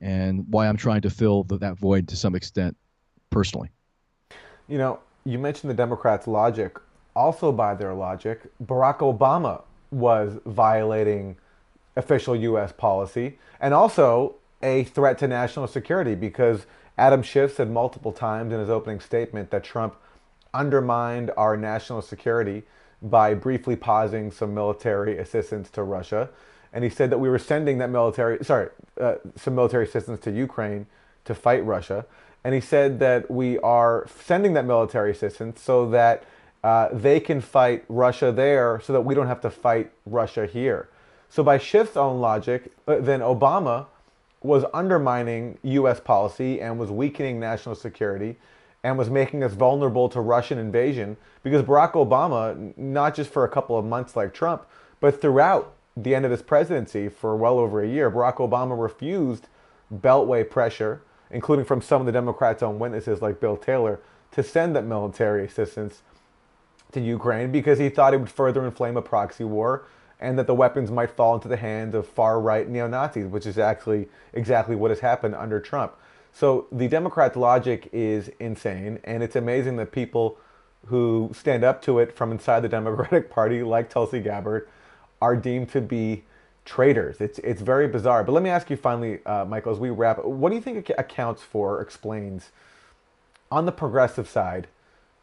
and 0.00 0.46
why 0.48 0.68
I'm 0.68 0.76
trying 0.76 1.02
to 1.02 1.10
fill 1.10 1.44
the, 1.44 1.58
that 1.58 1.78
void 1.78 2.08
to 2.08 2.16
some 2.16 2.34
extent 2.34 2.76
personally. 3.30 3.70
You 4.68 4.78
know, 4.78 4.98
you 5.24 5.38
mentioned 5.38 5.70
the 5.70 5.74
Democrats' 5.74 6.26
logic. 6.26 6.78
Also, 7.14 7.50
by 7.50 7.74
their 7.74 7.94
logic, 7.94 8.42
Barack 8.64 8.98
Obama 8.98 9.62
was 9.90 10.38
violating 10.44 11.36
official 11.96 12.36
U.S. 12.36 12.72
policy 12.72 13.38
and 13.60 13.72
also 13.72 14.36
a 14.62 14.84
threat 14.84 15.18
to 15.18 15.28
national 15.28 15.66
security 15.66 16.14
because 16.14 16.66
Adam 16.98 17.22
Schiff 17.22 17.54
said 17.54 17.70
multiple 17.70 18.12
times 18.12 18.52
in 18.52 18.60
his 18.60 18.70
opening 18.70 19.00
statement 19.00 19.50
that 19.50 19.64
Trump 19.64 19.96
undermined 20.54 21.30
our 21.36 21.56
national 21.56 22.02
security 22.02 22.62
by 23.02 23.34
briefly 23.34 23.76
pausing 23.76 24.30
some 24.30 24.54
military 24.54 25.18
assistance 25.18 25.68
to 25.70 25.82
Russia. 25.82 26.30
And 26.72 26.82
he 26.82 26.90
said 26.90 27.10
that 27.10 27.18
we 27.18 27.28
were 27.28 27.38
sending 27.38 27.78
that 27.78 27.90
military, 27.90 28.42
sorry, 28.44 28.70
uh, 29.00 29.16
some 29.36 29.54
military 29.54 29.84
assistance 29.84 30.20
to 30.20 30.30
Ukraine 30.30 30.86
to 31.24 31.34
fight 31.34 31.64
Russia. 31.64 32.06
And 32.44 32.54
he 32.54 32.60
said 32.60 32.98
that 33.00 33.30
we 33.30 33.58
are 33.58 34.06
sending 34.24 34.54
that 34.54 34.64
military 34.64 35.10
assistance 35.10 35.60
so 35.60 35.88
that 35.90 36.24
uh, 36.64 36.88
they 36.92 37.20
can 37.20 37.40
fight 37.40 37.84
Russia 37.88 38.32
there 38.32 38.80
so 38.80 38.92
that 38.92 39.02
we 39.02 39.14
don't 39.14 39.26
have 39.26 39.40
to 39.42 39.50
fight 39.50 39.92
Russia 40.04 40.46
here. 40.46 40.88
So, 41.28 41.42
by 41.42 41.58
Schiff's 41.58 41.96
own 41.96 42.20
logic, 42.20 42.72
uh, 42.86 42.98
then 43.00 43.20
Obama 43.20 43.86
was 44.42 44.64
undermining 44.72 45.58
U.S. 45.62 46.00
policy 46.00 46.60
and 46.60 46.78
was 46.78 46.90
weakening 46.90 47.40
national 47.40 47.74
security 47.74 48.36
and 48.84 48.96
was 48.96 49.10
making 49.10 49.42
us 49.42 49.52
vulnerable 49.52 50.08
to 50.08 50.20
Russian 50.20 50.58
invasion 50.58 51.16
because 51.42 51.62
Barack 51.62 51.92
Obama, 51.92 52.76
not 52.78 53.14
just 53.14 53.30
for 53.30 53.44
a 53.44 53.48
couple 53.48 53.76
of 53.76 53.84
months 53.84 54.14
like 54.14 54.32
Trump, 54.32 54.64
but 55.00 55.20
throughout 55.20 55.74
the 55.96 56.14
end 56.14 56.24
of 56.24 56.30
his 56.30 56.42
presidency 56.42 57.08
for 57.08 57.34
well 57.36 57.58
over 57.58 57.82
a 57.82 57.88
year, 57.88 58.10
Barack 58.10 58.36
Obama 58.36 58.80
refused 58.80 59.48
Beltway 59.92 60.48
pressure, 60.48 61.02
including 61.30 61.64
from 61.64 61.80
some 61.80 62.00
of 62.00 62.06
the 62.06 62.12
Democrats' 62.12 62.62
own 62.62 62.78
witnesses 62.78 63.20
like 63.20 63.40
Bill 63.40 63.56
Taylor, 63.56 63.98
to 64.32 64.42
send 64.42 64.76
that 64.76 64.84
military 64.84 65.44
assistance 65.44 66.02
to 66.92 67.00
Ukraine 67.00 67.50
because 67.50 67.78
he 67.78 67.88
thought 67.88 68.14
it 68.14 68.20
would 68.20 68.30
further 68.30 68.64
inflame 68.64 68.96
a 68.96 69.02
proxy 69.02 69.44
war 69.44 69.84
and 70.20 70.38
that 70.38 70.46
the 70.46 70.54
weapons 70.54 70.90
might 70.90 71.10
fall 71.10 71.34
into 71.34 71.48
the 71.48 71.56
hands 71.56 71.94
of 71.94 72.06
far 72.06 72.40
right 72.40 72.68
neo 72.68 72.86
Nazis, 72.88 73.26
which 73.26 73.46
is 73.46 73.58
actually 73.58 74.08
exactly 74.32 74.74
what 74.74 74.90
has 74.90 75.00
happened 75.00 75.34
under 75.34 75.60
Trump. 75.60 75.94
So 76.32 76.66
the 76.70 76.88
Democrats' 76.88 77.36
logic 77.36 77.88
is 77.92 78.30
insane, 78.38 78.98
and 79.04 79.22
it's 79.22 79.36
amazing 79.36 79.76
that 79.76 79.92
people 79.92 80.38
who 80.86 81.30
stand 81.34 81.64
up 81.64 81.82
to 81.82 81.98
it 81.98 82.14
from 82.14 82.32
inside 82.32 82.60
the 82.60 82.68
Democratic 82.70 83.30
Party, 83.30 83.62
like 83.62 83.90
Tulsi 83.90 84.20
Gabbard, 84.20 84.68
are 85.20 85.36
deemed 85.36 85.70
to 85.70 85.80
be 85.80 86.24
traitors. 86.64 87.20
It's 87.20 87.38
it's 87.38 87.62
very 87.62 87.88
bizarre. 87.88 88.24
But 88.24 88.32
let 88.32 88.42
me 88.42 88.50
ask 88.50 88.68
you 88.70 88.76
finally, 88.76 89.24
uh, 89.24 89.44
Michael, 89.44 89.72
as 89.72 89.78
we 89.78 89.90
wrap, 89.90 90.22
what 90.24 90.50
do 90.50 90.54
you 90.56 90.60
think 90.60 90.90
accounts 90.98 91.42
for, 91.42 91.80
explains, 91.80 92.50
on 93.50 93.64
the 93.64 93.72
progressive 93.72 94.28
side, 94.28 94.66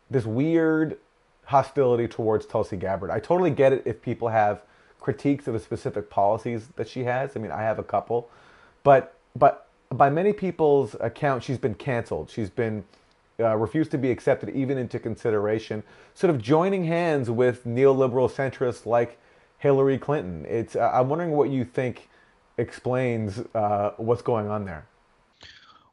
this 0.10 0.26
weird 0.26 0.98
hostility 1.46 2.08
towards 2.08 2.46
Tulsi 2.46 2.78
Gabbard? 2.78 3.12
I 3.12 3.20
totally 3.20 3.52
get 3.52 3.74
it 3.74 3.84
if 3.86 4.02
people 4.02 4.30
have 4.30 4.62
critiques 5.04 5.48
of 5.48 5.54
the 5.54 5.60
specific 5.60 6.10
policies 6.10 6.70
that 6.78 6.88
she 6.88 7.04
has. 7.04 7.36
I 7.36 7.40
mean, 7.40 7.52
I 7.52 7.62
have 7.62 7.78
a 7.78 7.84
couple, 7.84 8.30
but 8.84 9.16
but 9.36 9.68
by 9.90 10.10
many 10.10 10.34
people's 10.34 10.96
account, 11.00 11.44
she's 11.44 11.60
been 11.60 11.76
canceled. 11.76 12.32
She's 12.32 12.50
been 12.50 12.84
uh, 13.40 13.56
refused 13.58 13.92
to 13.92 13.98
be 13.98 14.10
accepted 14.10 14.50
even 14.50 14.78
into 14.78 14.98
consideration. 15.00 15.84
Sort 16.16 16.34
of 16.34 16.42
joining 16.42 16.86
hands 16.86 17.30
with 17.30 17.66
neoliberal 17.66 18.32
centrists 18.32 18.86
like 18.86 19.20
Hillary 19.60 19.98
Clinton. 19.98 20.46
It's 20.48 20.76
uh, 20.76 20.90
I'm 20.94 21.10
wondering 21.10 21.32
what 21.32 21.50
you 21.50 21.64
think 21.66 22.10
explains 22.58 23.40
uh, 23.54 23.92
what's 23.98 24.22
going 24.22 24.48
on 24.48 24.66
there. 24.66 24.86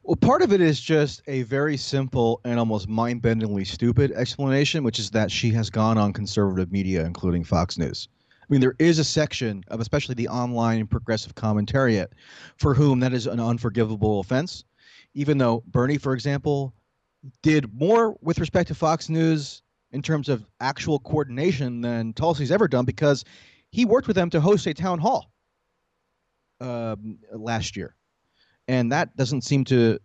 Well, 0.03 0.15
part 0.15 0.41
of 0.41 0.51
it 0.51 0.61
is 0.61 0.79
just 0.79 1.21
a 1.27 1.43
very 1.43 1.77
simple 1.77 2.41
and 2.43 2.57
almost 2.57 2.89
mind 2.89 3.21
bendingly 3.21 3.67
stupid 3.67 4.11
explanation, 4.13 4.83
which 4.83 4.97
is 4.97 5.11
that 5.11 5.29
she 5.29 5.51
has 5.51 5.69
gone 5.69 5.99
on 5.99 6.11
conservative 6.11 6.71
media, 6.71 7.05
including 7.05 7.43
Fox 7.43 7.77
News. 7.77 8.07
I 8.51 8.53
mean, 8.53 8.61
there 8.61 8.75
is 8.79 8.99
a 8.99 9.05
section 9.05 9.63
of 9.69 9.79
especially 9.79 10.15
the 10.15 10.27
online 10.27 10.85
progressive 10.85 11.35
commentariat 11.35 12.07
for 12.57 12.73
whom 12.73 12.99
that 12.99 13.13
is 13.13 13.25
an 13.25 13.39
unforgivable 13.39 14.19
offense. 14.19 14.65
Even 15.13 15.37
though 15.37 15.63
Bernie, 15.67 15.97
for 15.97 16.13
example, 16.13 16.73
did 17.43 17.73
more 17.73 18.17
with 18.21 18.39
respect 18.39 18.67
to 18.67 18.75
Fox 18.75 19.07
News 19.07 19.61
in 19.93 20.01
terms 20.01 20.27
of 20.27 20.45
actual 20.59 20.99
coordination 20.99 21.79
than 21.79 22.11
Tulsi's 22.11 22.51
ever 22.51 22.67
done 22.67 22.83
because 22.83 23.23
he 23.69 23.85
worked 23.85 24.07
with 24.07 24.17
them 24.17 24.29
to 24.31 24.41
host 24.41 24.67
a 24.67 24.73
town 24.73 24.99
hall 24.99 25.31
um, 26.59 27.19
last 27.31 27.77
year. 27.77 27.95
And 28.67 28.91
that 28.91 29.15
doesn't 29.15 29.43
seem 29.43 29.63
to 29.65 29.97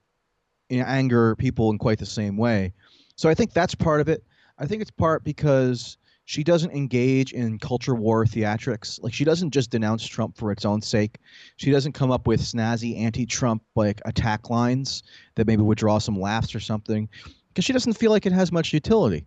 anger 0.70 1.34
people 1.34 1.70
in 1.70 1.78
quite 1.78 1.98
the 1.98 2.06
same 2.06 2.36
way. 2.36 2.74
So 3.16 3.28
I 3.28 3.34
think 3.34 3.52
that's 3.52 3.74
part 3.74 4.00
of 4.00 4.08
it. 4.08 4.22
I 4.56 4.66
think 4.66 4.82
it's 4.82 4.90
part 4.92 5.24
because 5.24 5.98
she 6.26 6.42
doesn't 6.42 6.72
engage 6.72 7.32
in 7.32 7.58
culture 7.58 7.94
war 7.94 8.24
theatrics. 8.24 9.00
Like 9.00 9.14
she 9.14 9.24
doesn't 9.24 9.52
just 9.52 9.70
denounce 9.70 10.04
Trump 10.04 10.36
for 10.36 10.50
its 10.50 10.64
own 10.64 10.82
sake. 10.82 11.18
She 11.56 11.70
doesn't 11.70 11.92
come 11.92 12.10
up 12.10 12.26
with 12.26 12.40
snazzy 12.40 12.98
anti-Trump 12.98 13.62
like 13.76 14.02
attack 14.04 14.50
lines 14.50 15.04
that 15.36 15.46
maybe 15.46 15.62
would 15.62 15.78
draw 15.78 15.98
some 15.98 16.20
laughs 16.20 16.52
or 16.52 16.60
something 16.60 17.08
because 17.48 17.64
she 17.64 17.72
doesn't 17.72 17.94
feel 17.94 18.10
like 18.10 18.26
it 18.26 18.32
has 18.32 18.50
much 18.50 18.72
utility. 18.72 19.24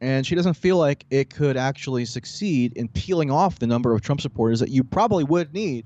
And 0.00 0.26
she 0.26 0.34
doesn't 0.34 0.54
feel 0.54 0.78
like 0.78 1.04
it 1.10 1.28
could 1.28 1.58
actually 1.58 2.06
succeed 2.06 2.72
in 2.74 2.88
peeling 2.88 3.30
off 3.30 3.58
the 3.58 3.66
number 3.66 3.94
of 3.94 4.00
Trump 4.00 4.22
supporters 4.22 4.60
that 4.60 4.70
you 4.70 4.82
probably 4.82 5.24
would 5.24 5.52
need 5.52 5.84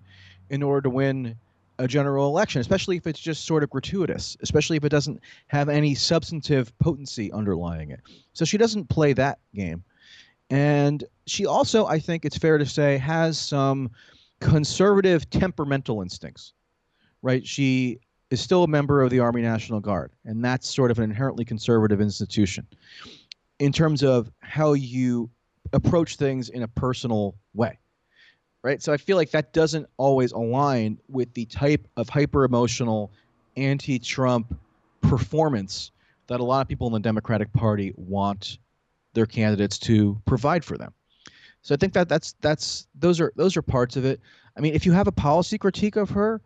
in 0.51 0.62
order 0.62 0.83
to 0.83 0.90
win 0.90 1.35
a 1.81 1.88
general 1.88 2.29
election, 2.29 2.61
especially 2.61 2.97
if 2.97 3.09
it's 3.09 3.19
just 3.19 3.45
sort 3.45 3.64
of 3.64 3.71
gratuitous, 3.71 4.37
especially 4.40 4.77
if 4.77 4.85
it 4.85 4.90
doesn't 4.90 5.21
have 5.49 5.69
any 5.69 5.97
substantive 5.97 6.73
potency 6.79 7.33
underlying 7.33 7.90
it. 7.90 7.99
So 8.35 8.45
she 8.45 8.57
doesn't 8.57 8.88
play 8.88 9.14
that 9.14 9.40
game. 9.53 9.83
And 10.50 11.04
she 11.26 11.46
also, 11.46 11.87
I 11.87 11.98
think 11.98 12.24
it's 12.24 12.37
fair 12.37 12.59
to 12.59 12.66
say, 12.66 12.98
has 12.98 13.38
some 13.38 13.90
conservative 14.40 15.28
temperamental 15.30 16.02
instincts, 16.02 16.52
right? 17.22 17.46
She 17.46 17.98
is 18.30 18.40
still 18.40 18.64
a 18.64 18.68
member 18.68 19.02
of 19.02 19.11
the 19.11 19.20
Army 19.20 19.42
National 19.42 19.80
Guard, 19.80 20.12
and 20.24 20.44
that's 20.44 20.68
sort 20.68 20.90
of 20.90 20.98
an 20.98 21.04
inherently 21.04 21.44
conservative 21.44 22.00
institution 22.00 22.66
in 23.59 23.72
terms 23.72 24.02
of 24.02 24.30
how 24.40 24.72
you 24.74 25.30
approach 25.72 26.16
things 26.16 26.48
in 26.48 26.62
a 26.62 26.68
personal 26.68 27.35
way. 27.54 27.78
Right? 28.62 28.83
So 28.83 28.92
I 28.92 28.96
feel 28.96 29.18
like 29.18 29.30
that 29.33 29.52
doesn't 29.52 29.87
always 29.98 30.33
align 30.33 30.98
with 31.09 31.33
the 31.35 31.44
type 31.46 31.87
of 31.98 32.09
hyper 32.09 32.44
emotional 32.44 33.12
anti 33.57 33.98
Trump 33.98 34.59
performance 35.02 35.90
that 36.28 36.40
a 36.40 36.44
lot 36.44 36.62
of 36.62 36.68
people 36.68 36.87
in 36.87 36.94
the 36.94 37.00
Democratic 37.00 37.52
Party 37.52 37.92
want 37.96 38.59
their 39.14 39.27
candidates 39.27 39.79
to 39.79 40.20
provide 40.27 40.64
for 40.64 40.77
them. 40.77 40.92
So 41.62 41.74
I 41.74 41.79
think 41.79 41.94
that 41.94 42.09
that's 42.09 42.35
that's 42.40 42.87
those 42.94 43.20
are 43.20 43.33
those 43.37 43.57
are 43.57 43.62
parts 43.62 43.96
of 43.96 44.05
it. 44.05 44.20
I 44.57 44.61
mean, 44.61 44.74
if 44.74 44.85
you 44.85 44.92
have 44.92 45.07
a 45.07 45.12
policy 45.12 45.57
critique 45.57 45.96
of 45.96 46.11
her, 46.11 46.42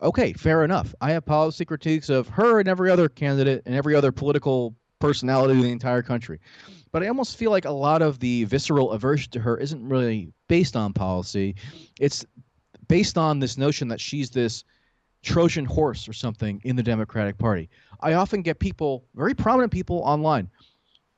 okay, 0.00 0.32
fair 0.32 0.64
enough. 0.64 0.94
I 1.00 1.12
have 1.12 1.26
policy 1.26 1.64
critiques 1.64 2.08
of 2.08 2.28
her 2.28 2.58
and 2.58 2.68
every 2.68 2.90
other 2.90 3.08
candidate 3.08 3.62
and 3.66 3.74
every 3.74 3.94
other 3.94 4.12
political 4.12 4.74
personality 4.98 5.54
in 5.54 5.60
the 5.60 5.70
entire 5.70 6.02
country. 6.02 6.40
But 6.90 7.02
I 7.02 7.08
almost 7.08 7.36
feel 7.36 7.50
like 7.50 7.64
a 7.64 7.70
lot 7.70 8.02
of 8.02 8.18
the 8.18 8.44
visceral 8.44 8.92
aversion 8.92 9.30
to 9.32 9.40
her 9.40 9.58
isn't 9.58 9.86
really 9.86 10.32
based 10.48 10.76
on 10.76 10.92
policy. 10.92 11.54
It's 12.00 12.24
based 12.88 13.18
on 13.18 13.38
this 13.38 13.58
notion 13.58 13.88
that 13.88 14.00
she's 14.00 14.30
this 14.30 14.64
Trojan 15.22 15.64
horse 15.64 16.08
or 16.08 16.12
something 16.12 16.60
in 16.64 16.76
the 16.76 16.82
Democratic 16.82 17.38
Party. 17.38 17.68
I 18.00 18.14
often 18.14 18.42
get 18.42 18.58
people, 18.58 19.04
very 19.14 19.34
prominent 19.34 19.72
people 19.72 19.98
online, 19.98 20.50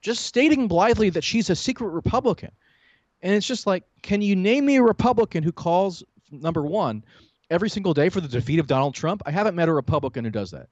just 0.04 0.26
stating 0.26 0.68
blithely 0.68 1.08
that 1.10 1.24
she's 1.24 1.48
a 1.48 1.56
secret 1.56 1.88
Republican. 1.88 2.50
And 3.22 3.34
it's 3.34 3.46
just 3.46 3.66
like, 3.66 3.84
can 4.02 4.20
you 4.20 4.36
name 4.36 4.66
me 4.66 4.76
a 4.76 4.82
Republican 4.82 5.42
who 5.42 5.50
calls, 5.50 6.04
number 6.30 6.62
one, 6.62 7.02
every 7.48 7.70
single 7.70 7.94
day 7.94 8.10
for 8.10 8.20
the 8.20 8.28
defeat 8.28 8.58
of 8.58 8.66
Donald 8.66 8.94
Trump? 8.94 9.22
I 9.24 9.30
haven't 9.30 9.54
met 9.54 9.66
a 9.66 9.72
Republican 9.72 10.26
who 10.26 10.30
does 10.30 10.50
that, 10.50 10.68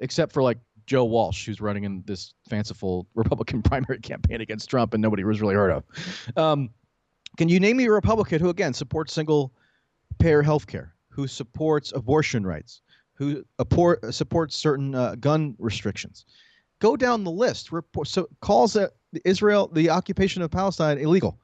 except 0.00 0.32
for 0.32 0.42
like 0.42 0.58
Joe 0.84 1.06
Walsh, 1.06 1.46
who's 1.46 1.62
running 1.62 1.84
in 1.84 2.04
this 2.06 2.34
fanciful 2.46 3.06
Republican 3.14 3.62
primary 3.62 4.00
campaign 4.00 4.42
against 4.42 4.68
Trump 4.68 4.92
and 4.92 5.00
nobody 5.00 5.24
was 5.24 5.40
really 5.40 5.54
heard 5.54 5.70
of. 5.70 5.84
Um, 6.36 6.68
can 7.38 7.48
you 7.48 7.58
name 7.58 7.78
me 7.78 7.86
a 7.86 7.90
Republican 7.90 8.38
who, 8.38 8.50
again, 8.50 8.74
supports 8.74 9.14
single 9.14 9.50
payer 10.18 10.42
health 10.42 10.66
care, 10.66 10.94
who 11.08 11.26
supports 11.26 11.90
abortion 11.96 12.46
rights, 12.46 12.82
who 13.14 13.42
support, 13.58 14.14
supports 14.14 14.54
certain 14.56 14.94
uh, 14.94 15.14
gun 15.14 15.56
restrictions. 15.58 16.26
Go 16.80 16.96
down 16.96 17.24
the 17.24 17.30
list. 17.30 17.72
Report, 17.72 18.08
so 18.08 18.28
calls 18.40 18.72
that 18.74 18.92
Israel, 19.24 19.68
the 19.72 19.90
occupation 19.90 20.42
of 20.42 20.50
Palestine, 20.50 20.98
illegal. 20.98 21.38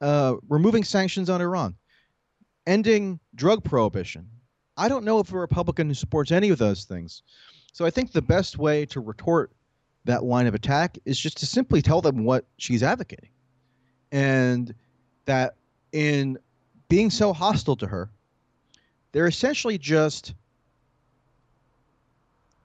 Uh, 0.00 0.36
removing 0.48 0.82
sanctions 0.82 1.28
on 1.28 1.40
Iran, 1.40 1.74
ending 2.66 3.20
drug 3.34 3.62
prohibition. 3.62 4.26
I 4.76 4.88
don't 4.88 5.04
know 5.04 5.18
if 5.18 5.30
a 5.32 5.38
Republican 5.38 5.88
who 5.88 5.94
supports 5.94 6.32
any 6.32 6.48
of 6.48 6.58
those 6.58 6.84
things. 6.84 7.22
So 7.72 7.84
I 7.84 7.90
think 7.90 8.12
the 8.12 8.22
best 8.22 8.58
way 8.58 8.86
to 8.86 9.00
retort 9.00 9.52
that 10.06 10.24
line 10.24 10.46
of 10.46 10.54
attack 10.54 10.98
is 11.04 11.18
just 11.18 11.36
to 11.38 11.46
simply 11.46 11.82
tell 11.82 12.00
them 12.00 12.24
what 12.24 12.46
she's 12.56 12.82
advocating. 12.82 13.28
And 14.10 14.74
that 15.26 15.56
in 15.92 16.38
being 16.88 17.10
so 17.10 17.32
hostile 17.32 17.76
to 17.76 17.86
her, 17.86 18.10
they're 19.12 19.26
essentially 19.26 19.76
just 19.76 20.34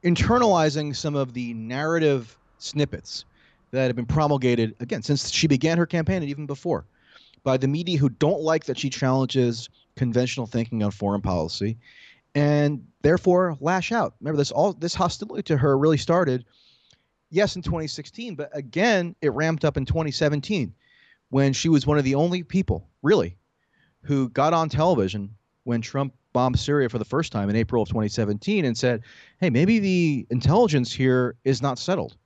internalizing 0.06 0.96
some 0.96 1.16
of 1.16 1.34
the 1.34 1.54
narrative 1.56 2.38
snippets 2.60 3.26
that 3.72 3.88
have 3.88 3.96
been 3.96 4.06
promulgated 4.06 4.76
again 4.80 5.02
since 5.02 5.32
she 5.32 5.48
began 5.48 5.78
her 5.78 5.86
campaign 5.86 6.22
and 6.22 6.30
even 6.30 6.46
before 6.46 6.86
by 7.44 7.58
the 7.58 7.68
media 7.68 7.98
who 7.98 8.10
don't 8.10 8.42
like 8.42 8.66
that 8.66 8.78
she 8.78 8.90
challenges 8.90 9.68
conventional 9.96 10.46
thinking 10.46 10.84
on 10.84 10.92
foreign 10.92 11.22
policy 11.22 11.78
and 12.36 12.86
therefore 13.02 13.58
lash 13.62 13.92
out. 13.92 14.14
Remember 14.20 14.38
this 14.38 14.52
all 14.52 14.74
this 14.74 14.94
hostility 14.94 15.42
to 15.44 15.58
her 15.58 15.78
really 15.78 15.98
started 15.98 16.46
yes 17.32 17.56
in 17.56 17.64
2016, 17.64 18.36
but 18.36 18.50
again 18.54 19.16
it 19.22 19.34
ramped 19.34 19.66
up 19.66 19.76
in 19.76 19.86
2017 19.86 20.74
when 21.30 21.52
she 21.52 21.70
was 21.70 21.88
one 21.88 21.98
of 21.98 22.04
the 22.04 22.16
only 22.16 22.44
people 22.44 22.88
really 23.02 23.36
who 24.04 24.30
got 24.30 24.54
on 24.54 24.70
television 24.70 25.36
when 25.64 25.82
Trump 25.82 26.14
bombed 26.36 26.60
Syria 26.60 26.90
for 26.90 26.98
the 27.00 27.06
first 27.06 27.32
time 27.32 27.50
in 27.50 27.56
April 27.56 27.82
of 27.82 27.88
2017 27.88 28.66
and 28.66 28.78
said, 28.78 29.04
"Hey, 29.40 29.50
maybe 29.50 29.80
the 29.80 30.28
intelligence 30.30 30.92
here 30.92 31.38
is 31.46 31.62
not 31.62 31.80
settled." 31.80 32.18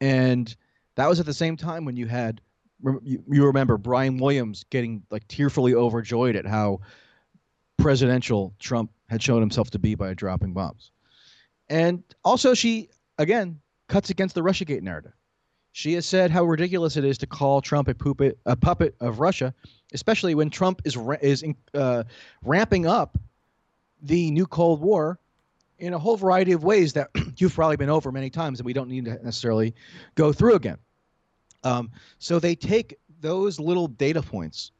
And 0.00 0.54
that 0.96 1.08
was 1.08 1.20
at 1.20 1.26
the 1.26 1.32
same 1.32 1.56
time 1.56 1.84
when 1.84 1.94
you 1.94 2.08
had 2.08 2.40
you, 3.02 3.22
remember 3.28 3.78
Brian 3.78 4.18
Williams 4.18 4.64
getting 4.70 5.04
like 5.08 5.28
tearfully 5.28 5.72
overjoyed 5.72 6.34
at 6.34 6.46
how 6.46 6.80
presidential 7.76 8.54
Trump 8.58 8.90
had 9.08 9.22
shown 9.22 9.40
himself 9.40 9.70
to 9.70 9.78
be 9.78 9.94
by 9.94 10.12
dropping 10.12 10.52
bombs. 10.52 10.90
And 11.68 12.02
also 12.24 12.54
she 12.54 12.90
again 13.18 13.60
cuts 13.86 14.10
against 14.10 14.34
the 14.34 14.40
Russiagate 14.40 14.82
narrative. 14.82 15.12
She 15.72 15.94
has 15.94 16.06
said 16.06 16.30
how 16.30 16.44
ridiculous 16.44 16.96
it 16.96 17.04
is 17.04 17.18
to 17.18 17.26
call 17.26 17.60
Trump 17.60 17.88
a 17.88 17.94
puppet, 17.94 18.38
a 18.46 18.56
puppet 18.56 18.94
of 19.00 19.20
Russia, 19.20 19.54
especially 19.92 20.34
when 20.34 20.50
Trump 20.50 20.82
is 20.84 20.96
is 21.22 21.44
uh, 21.74 22.04
ramping 22.42 22.86
up 22.86 23.18
the 24.02 24.30
new 24.30 24.46
Cold 24.46 24.80
War 24.80 25.18
in 25.78 25.94
a 25.94 25.98
whole 25.98 26.16
variety 26.16 26.52
of 26.52 26.64
ways 26.64 26.92
that 26.94 27.10
you've 27.36 27.54
probably 27.54 27.76
been 27.76 27.90
over 27.90 28.10
many 28.10 28.30
times, 28.30 28.58
and 28.58 28.66
we 28.66 28.72
don't 28.72 28.88
need 28.88 29.04
to 29.04 29.22
necessarily 29.22 29.74
go 30.16 30.32
through 30.32 30.54
again. 30.54 30.78
Um, 31.62 31.90
so 32.18 32.38
they 32.38 32.54
take 32.54 32.96
those 33.20 33.60
little 33.60 33.86
data 33.86 34.22
points, 34.22 34.72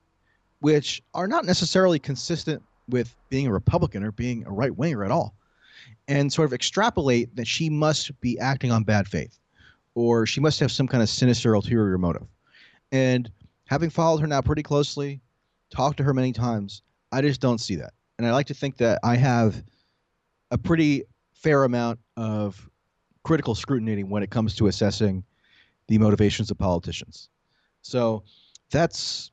which 0.61 1.03
are 1.15 1.29
not 1.29 1.45
necessarily 1.45 1.99
consistent 1.99 2.63
with 2.89 3.15
being 3.29 3.47
a 3.47 3.53
Republican 3.53 4.03
or 4.03 4.11
being 4.11 4.45
a 4.47 4.51
right 4.51 4.75
winger 4.77 5.05
at 5.05 5.11
all, 5.11 5.35
and 6.09 6.33
sort 6.33 6.47
of 6.47 6.53
extrapolate 6.53 7.35
that 7.37 7.47
she 7.47 7.71
must 7.71 8.19
be 8.21 8.39
acting 8.39 8.73
on 8.73 8.83
bad 8.83 9.07
faith 9.07 9.40
or 10.01 10.25
she 10.25 10.41
must 10.41 10.59
have 10.61 10.73
some 10.73 10.89
kind 10.89 11.03
of 11.03 11.11
sinister 11.11 11.53
ulterior 11.53 11.99
motive. 11.99 12.27
And 12.91 13.31
having 13.67 13.91
followed 13.91 14.23
her 14.23 14.27
now 14.27 14.41
pretty 14.41 14.63
closely, 14.63 15.21
talked 15.71 15.99
to 15.99 16.03
her 16.03 16.15
many 16.15 16.33
times, 16.33 16.81
I 17.13 17.21
just 17.21 17.41
don't 17.41 17.59
see 17.59 17.77
that. 17.77 17.93
And 18.19 18.27
I 18.27 18.33
like 18.33 18.47
to 18.47 18.55
think 18.55 18.79
that 18.79 18.99
I 19.05 19.17
have 19.17 19.63
a 20.51 20.57
pretty 20.57 21.05
fair 21.35 21.65
amount 21.65 22.01
of 22.17 22.69
critical 23.25 23.55
scrutiny 23.55 24.03
when 24.03 24.23
it 24.23 24.31
comes 24.31 24.55
to 24.57 24.69
assessing 24.69 25.23
the 25.89 25.99
motivations 25.99 26.51
of 26.51 26.57
politicians. 26.57 27.29
So 27.83 28.25
that's 28.71 29.31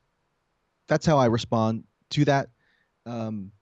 that's 0.86 1.06
how 1.06 1.16
I 1.16 1.26
respond 1.26 1.84
to 2.10 2.26
that. 2.26 2.50
Um, 3.06 3.52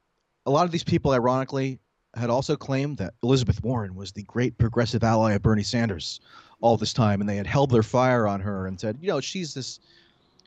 a 0.44 0.50
lot 0.50 0.64
of 0.64 0.72
these 0.72 0.84
people, 0.84 1.12
ironically, 1.12 1.78
had 2.16 2.30
also 2.30 2.56
claimed 2.56 2.96
that 2.98 3.14
Elizabeth 3.22 3.62
Warren 3.62 3.94
was 3.94 4.12
the 4.12 4.22
great 4.22 4.56
progressive 4.58 5.04
ally 5.04 5.34
of 5.34 5.42
Bernie 5.42 5.62
Sanders 5.62 6.20
all 6.60 6.76
this 6.76 6.92
time, 6.92 7.20
and 7.20 7.28
they 7.28 7.36
had 7.36 7.46
held 7.46 7.70
their 7.70 7.82
fire 7.82 8.26
on 8.26 8.40
her 8.40 8.66
and 8.66 8.80
said, 8.80 8.96
you 9.00 9.08
know, 9.08 9.20
she's 9.20 9.54
this, 9.54 9.80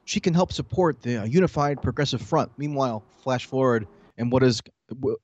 she 0.05 0.19
can 0.19 0.33
help 0.33 0.51
support 0.51 1.01
the 1.01 1.27
unified 1.27 1.81
progressive 1.81 2.21
front. 2.21 2.51
Meanwhile, 2.57 3.03
flash 3.21 3.45
forward, 3.45 3.87
and 4.17 4.31
what 4.31 4.41
does 4.41 4.61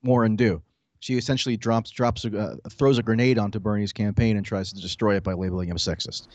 Warren 0.04 0.36
do? 0.36 0.62
She 1.00 1.18
essentially 1.18 1.56
drops 1.56 1.90
drops 1.90 2.24
a, 2.24 2.38
uh, 2.38 2.56
throws 2.70 2.98
a 2.98 3.02
grenade 3.02 3.38
onto 3.38 3.60
Bernie's 3.60 3.92
campaign 3.92 4.36
and 4.36 4.46
tries 4.46 4.72
to 4.72 4.80
destroy 4.80 5.16
it 5.16 5.22
by 5.22 5.34
labeling 5.34 5.68
him 5.68 5.76
sexist. 5.76 6.28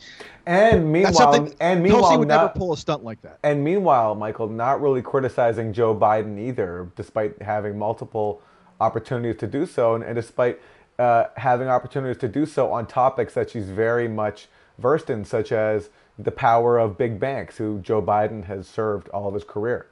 And 0.46 0.90
meanwhile, 0.90 1.50
and 1.60 1.82
meanwhile, 1.82 2.02
Tulsi 2.02 2.16
would 2.18 2.28
not, 2.28 2.42
never 2.42 2.58
pull 2.58 2.72
a 2.72 2.76
stunt 2.76 3.02
like 3.02 3.20
that. 3.22 3.38
And 3.42 3.64
meanwhile, 3.64 4.14
Michael, 4.14 4.48
not 4.48 4.80
really 4.80 5.02
criticizing 5.02 5.72
Joe 5.72 5.94
Biden 5.94 6.38
either, 6.38 6.90
despite 6.94 7.42
having 7.42 7.76
multiple 7.76 8.40
opportunities 8.82 9.38
to 9.40 9.46
do 9.46 9.64
so, 9.66 9.94
and, 9.94 10.04
and 10.04 10.16
despite 10.16 10.60
uh, 10.98 11.24
having 11.36 11.68
opportunities 11.68 12.20
to 12.20 12.28
do 12.28 12.44
so 12.44 12.72
on 12.72 12.86
topics 12.86 13.34
that 13.34 13.50
she's 13.50 13.68
very 13.68 14.08
much 14.08 14.48
versed 14.78 15.10
in, 15.10 15.24
such 15.24 15.52
as 15.52 15.90
the 16.18 16.30
power 16.30 16.78
of 16.78 16.98
big 16.98 17.18
banks, 17.18 17.56
who 17.56 17.80
Joe 17.80 18.02
Biden 18.02 18.44
has 18.44 18.66
served 18.66 19.08
all 19.08 19.28
of 19.28 19.34
his 19.34 19.44
career. 19.44 19.86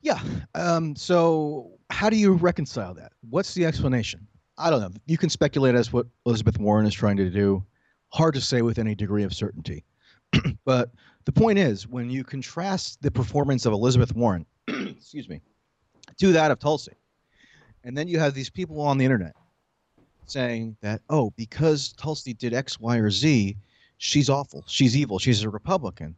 Yeah. 0.00 0.20
Um, 0.54 0.96
so, 0.96 1.70
how 1.90 2.10
do 2.10 2.16
you 2.16 2.32
reconcile 2.32 2.94
that? 2.94 3.12
What's 3.30 3.54
the 3.54 3.64
explanation? 3.66 4.26
I 4.58 4.70
don't 4.70 4.80
know. 4.80 4.90
You 5.06 5.18
can 5.18 5.30
speculate 5.30 5.74
as 5.74 5.92
what 5.92 6.06
Elizabeth 6.26 6.58
Warren 6.58 6.86
is 6.86 6.94
trying 6.94 7.16
to 7.18 7.30
do. 7.30 7.64
Hard 8.08 8.34
to 8.34 8.40
say 8.40 8.62
with 8.62 8.78
any 8.78 8.94
degree 8.94 9.22
of 9.22 9.32
certainty. 9.32 9.84
but 10.64 10.90
the 11.24 11.32
point 11.32 11.58
is, 11.58 11.86
when 11.86 12.10
you 12.10 12.24
contrast 12.24 13.00
the 13.02 13.10
performance 13.10 13.64
of 13.64 13.72
Elizabeth 13.72 14.14
Warren, 14.14 14.44
excuse 14.68 15.28
me, 15.28 15.40
to 16.18 16.32
that 16.32 16.50
of 16.50 16.58
Tulsi, 16.58 16.92
and 17.84 17.96
then 17.96 18.08
you 18.08 18.18
have 18.18 18.34
these 18.34 18.50
people 18.50 18.80
on 18.80 18.98
the 18.98 19.04
internet 19.04 19.34
saying 20.26 20.76
that, 20.80 21.00
oh, 21.10 21.32
because 21.36 21.92
Tulsi 21.92 22.32
did 22.34 22.54
X, 22.54 22.80
Y, 22.80 22.96
or 22.96 23.10
Z, 23.10 23.56
she's 23.98 24.30
awful. 24.30 24.64
She's 24.66 24.96
evil. 24.96 25.18
She's 25.18 25.42
a 25.42 25.50
Republican. 25.50 26.14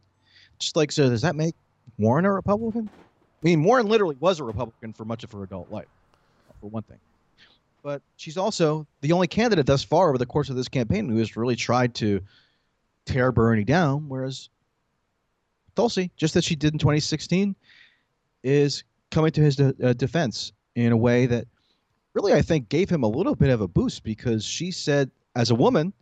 Just 0.59 0.75
like, 0.75 0.91
so 0.91 1.09
does 1.09 1.21
that 1.21 1.35
make 1.35 1.55
Warren 1.97 2.25
a 2.25 2.31
Republican? 2.31 2.89
I 2.93 2.99
mean, 3.41 3.63
Warren 3.63 3.87
literally 3.87 4.15
was 4.19 4.39
a 4.39 4.43
Republican 4.43 4.93
for 4.93 5.05
much 5.05 5.23
of 5.23 5.31
her 5.31 5.43
adult 5.43 5.69
life, 5.69 5.87
for 6.61 6.69
one 6.69 6.83
thing. 6.83 6.99
But 7.83 8.01
she's 8.15 8.37
also 8.37 8.87
the 9.01 9.11
only 9.11 9.27
candidate 9.27 9.65
thus 9.65 9.83
far 9.83 10.09
over 10.09 10.17
the 10.17 10.25
course 10.25 10.49
of 10.49 10.55
this 10.55 10.67
campaign 10.67 11.07
who 11.09 11.17
has 11.17 11.35
really 11.35 11.55
tried 11.55 11.93
to 11.95 12.21
tear 13.05 13.31
Bernie 13.31 13.63
down, 13.63 14.09
whereas 14.09 14.49
Tulsi, 15.75 16.09
just 16.15 16.35
as 16.35 16.43
she 16.43 16.55
did 16.55 16.73
in 16.73 16.79
2016, 16.79 17.55
is 18.43 18.83
coming 19.15 19.31
to 19.31 19.41
his 19.41 19.55
de- 19.55 19.73
uh, 19.81 19.93
defense 19.93 20.51
in 20.75 20.91
a 20.91 20.97
way 20.97 21.25
that 21.25 21.47
really, 22.13 22.33
I 22.33 22.41
think, 22.41 22.67
gave 22.67 22.89
him 22.89 23.01
a 23.01 23.07
little 23.07 23.33
bit 23.33 23.49
of 23.49 23.61
a 23.61 23.67
boost 23.67 24.03
because 24.03 24.43
she 24.43 24.71
said, 24.71 25.09
as 25.37 25.51
a 25.51 25.55
woman 25.55 25.93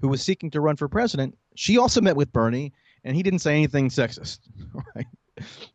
who 0.00 0.08
was 0.08 0.22
seeking 0.22 0.50
to 0.52 0.60
run 0.62 0.76
for 0.76 0.88
president, 0.88 1.36
she 1.54 1.76
also 1.76 2.00
met 2.00 2.16
with 2.16 2.32
Bernie, 2.32 2.72
and 3.04 3.14
he 3.14 3.22
didn't 3.22 3.40
say 3.40 3.52
anything 3.52 3.90
sexist. 3.90 4.40
Right? 4.94 5.06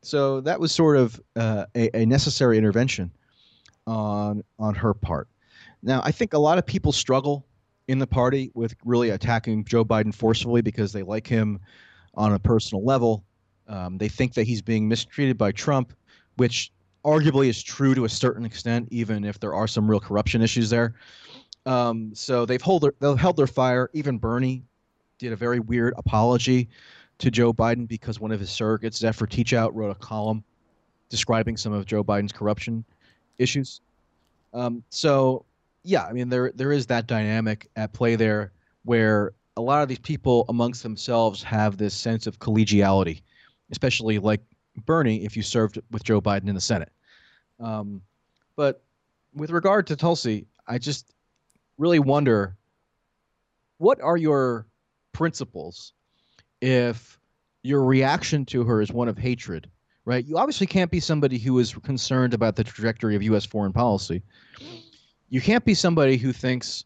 So 0.02 0.42
that 0.42 0.60
was 0.60 0.72
sort 0.72 0.98
of 0.98 1.22
uh, 1.36 1.66
a, 1.76 1.96
a 2.02 2.06
necessary 2.08 2.58
intervention 2.58 3.12
on 3.86 4.44
on 4.58 4.74
her 4.74 4.96
part. 4.96 5.28
Now, 5.84 6.02
I 6.04 6.12
think 6.12 6.34
a 6.34 6.40
lot 6.40 6.58
of 6.58 6.66
people 6.66 6.92
struggle 6.92 7.46
in 7.88 8.00
the 8.00 8.08
party 8.08 8.50
with 8.56 8.74
really 8.84 9.12
attacking 9.12 9.66
Joe 9.66 9.86
Biden 9.86 10.14
forcefully 10.16 10.64
because 10.64 10.94
they 10.94 11.04
like 11.04 11.28
him 11.28 11.60
on 12.16 12.34
a 12.34 12.40
personal 12.40 12.84
level. 12.84 13.24
Um, 13.68 14.00
they 14.00 14.10
think 14.10 14.34
that 14.34 14.48
he's 14.48 14.64
being 14.64 14.88
mistreated 14.88 15.38
by 15.38 15.52
Trump, 15.52 15.94
which 16.42 16.72
arguably 17.06 17.50
is 17.50 17.62
true 17.62 17.94
to 17.94 18.06
a 18.06 18.10
certain 18.10 18.46
extent, 18.46 18.88
even 18.90 19.24
if 19.24 19.40
there 19.40 19.54
are 19.54 19.68
some 19.68 19.88
real 19.88 20.00
corruption 20.00 20.42
issues 20.42 20.72
there. 20.72 20.96
Um, 21.68 22.16
so 22.16 22.48
they've 22.48 22.60
hold 22.60 22.82
their, 22.82 22.94
they've 23.00 23.16
held 23.16 23.38
their 23.38 23.46
fire. 23.46 23.92
Even 23.94 24.18
Bernie 24.18 24.64
did 25.20 25.34
a 25.34 25.36
very 25.36 25.60
weird 25.60 25.94
apology 25.98 26.68
to 27.20 27.30
Joe 27.30 27.54
Biden 27.54 27.88
because 27.88 28.20
one 28.20 28.32
of 28.32 28.40
his 28.40 28.50
surrogates, 28.50 28.96
Zephyr 28.96 29.28
Teachout, 29.28 29.70
wrote 29.76 29.92
a 29.92 29.96
column 29.96 30.44
describing 31.10 31.58
some 31.58 31.74
of 31.74 31.86
Joe 31.86 32.04
Biden's 32.04 32.32
corruption 32.32 32.84
issues. 33.38 33.82
Um, 34.52 34.84
so 34.90 35.46
yeah, 35.84 36.06
I 36.06 36.12
mean 36.12 36.28
there 36.28 36.52
there 36.56 36.72
is 36.72 36.88
that 36.88 37.06
dynamic 37.06 37.70
at 37.76 37.94
play 37.94 38.16
there 38.16 38.52
where 38.84 39.34
a 39.58 39.62
lot 39.62 39.84
of 39.84 39.90
these 39.90 40.00
people 40.00 40.46
amongst 40.50 40.82
themselves 40.82 41.44
have 41.44 41.78
this 41.78 41.94
sense 41.94 42.26
of 42.26 42.40
collegiality, 42.40 43.22
especially 43.70 44.18
like 44.18 44.42
Bernie 44.86 45.24
if 45.24 45.36
you 45.36 45.44
served 45.44 45.80
with 45.92 46.04
Joe 46.04 46.22
Biden 46.22 46.48
in 46.48 46.56
the 46.56 46.62
Senate. 46.62 46.92
Um, 47.60 48.02
but 48.56 48.84
with 49.34 49.52
regard 49.52 49.88
to 49.88 49.96
Tulsi, 49.96 50.48
I 50.68 50.78
just 50.78 51.14
really 51.78 52.00
wonder 52.00 52.56
what 53.78 54.02
are 54.02 54.18
your 54.18 54.68
principles 55.14 55.94
if 56.62 57.20
your 57.64 57.84
reaction 57.84 58.46
to 58.46 58.64
her 58.64 58.82
is 58.82 58.92
one 58.92 59.08
of 59.08 59.18
hatred 59.18 59.70
right? 60.06 60.26
You 60.26 60.38
obviously 60.38 60.68
can't 60.68 60.92
be 60.92 61.00
somebody 61.00 61.38
who 61.38 61.60
is 61.60 61.74
concerned 61.74 62.34
about 62.34 62.56
the 62.56 62.64
trajectory 62.64 63.16
of 63.16 63.24
U.S. 63.24 63.46
foreign 63.46 63.74
policy. 63.74 64.22
You 65.30 65.42
can't 65.42 65.64
be 65.64 65.74
somebody 65.74 66.18
who 66.18 66.34
thinks 66.34 66.86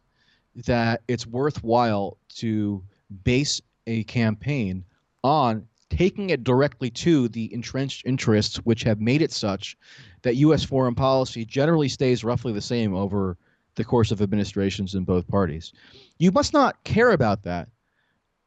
that 0.68 1.02
it's 1.08 1.26
worthwhile 1.26 2.18
to 2.36 2.84
base 3.24 3.62
a 3.88 4.04
campaign 4.04 4.84
on 5.24 5.68
taking 5.90 6.30
it 6.30 6.44
directly 6.44 6.90
to 6.90 7.28
the 7.30 7.54
entrenched 7.54 8.06
interests 8.06 8.58
which 8.58 8.84
have 8.84 9.00
made 9.00 9.22
it 9.22 9.32
such 9.32 9.78
that 10.24 10.36
U.S. 10.38 10.64
foreign 10.64 10.96
policy 10.96 11.46
generally 11.46 11.90
stays 11.90 12.24
roughly 12.24 12.52
the 12.54 12.62
same 12.62 12.94
over 12.94 13.38
the 13.76 13.84
course 13.84 14.12
of 14.12 14.22
administrations 14.22 14.96
in 14.96 15.04
both 15.04 15.28
parties. 15.28 15.74
You 16.18 16.32
must 16.32 16.54
not 16.54 16.84
care 16.84 17.12
about 17.12 17.44
that 17.44 17.68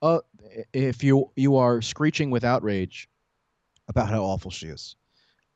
uh, 0.02 0.20
if 0.72 1.04
you 1.04 1.30
you 1.36 1.56
are 1.56 1.82
screeching 1.82 2.30
with 2.30 2.44
outrage 2.44 3.08
about 3.88 4.08
how 4.08 4.22
awful 4.22 4.50
she 4.50 4.66
is. 4.66 4.96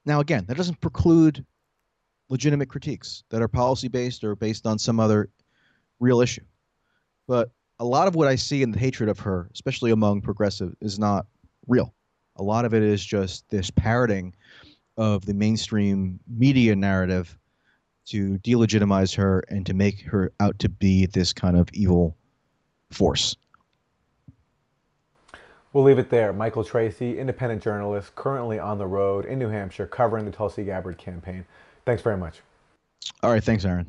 Now, 0.05 0.21
again, 0.21 0.45
that 0.47 0.57
doesn't 0.57 0.81
preclude 0.81 1.45
legitimate 2.29 2.69
critiques 2.69 3.25
that 3.31 3.43
are 3.43 3.49
policy 3.49 3.89
based 3.89 4.25
or 4.25 4.35
based 4.35 4.67
on 4.67 4.79
some 4.79 4.99
other 4.99 5.31
real 6.01 6.21
issue. 6.21 6.45
But 7.29 7.51
a 7.79 7.85
lot 7.85 8.09
of 8.09 8.15
what 8.15 8.29
I 8.29 8.37
see 8.37 8.63
in 8.63 8.71
the 8.71 8.79
hatred 8.79 9.09
of 9.09 9.21
her, 9.21 9.51
especially 9.53 9.91
among 9.91 10.23
progressive, 10.23 10.75
is 10.81 10.99
not 10.99 11.27
real. 11.67 11.95
A 12.37 12.43
lot 12.43 12.65
of 12.65 12.75
it 12.75 12.83
is 12.83 13.05
just 13.05 13.49
this 13.51 13.71
parroting 13.71 14.35
of 14.97 15.25
the 15.27 15.35
mainstream 15.35 16.19
media 16.29 16.75
narrative 16.77 17.37
to 18.07 18.39
delegitimize 18.39 19.15
her 19.15 19.43
and 19.49 19.65
to 19.67 19.75
make 19.75 20.03
her 20.03 20.33
out 20.41 20.59
to 20.59 20.69
be 20.69 21.07
this 21.07 21.33
kind 21.33 21.57
of 21.57 21.69
evil 21.73 22.17
force. 22.91 23.37
We'll 25.73 25.85
leave 25.85 25.99
it 25.99 26.11
there. 26.11 26.33
Michael 26.33 26.65
Tracey, 26.65 27.19
independent 27.19 27.63
journalist, 27.63 28.15
currently 28.15 28.59
on 28.59 28.77
the 28.77 28.87
road 28.87 29.25
in 29.25 29.39
New 29.39 29.49
Hampshire 29.49 29.87
covering 29.87 30.27
the 30.27 30.31
Tulsi 30.31 30.65
Gabbard 30.65 30.99
campaign. 30.99 31.47
Thanks 31.87 32.03
very 32.03 32.19
much. 32.19 32.41
All 33.23 33.31
right. 33.31 33.43
Thanks, 33.43 33.65
Aaron. 33.65 33.87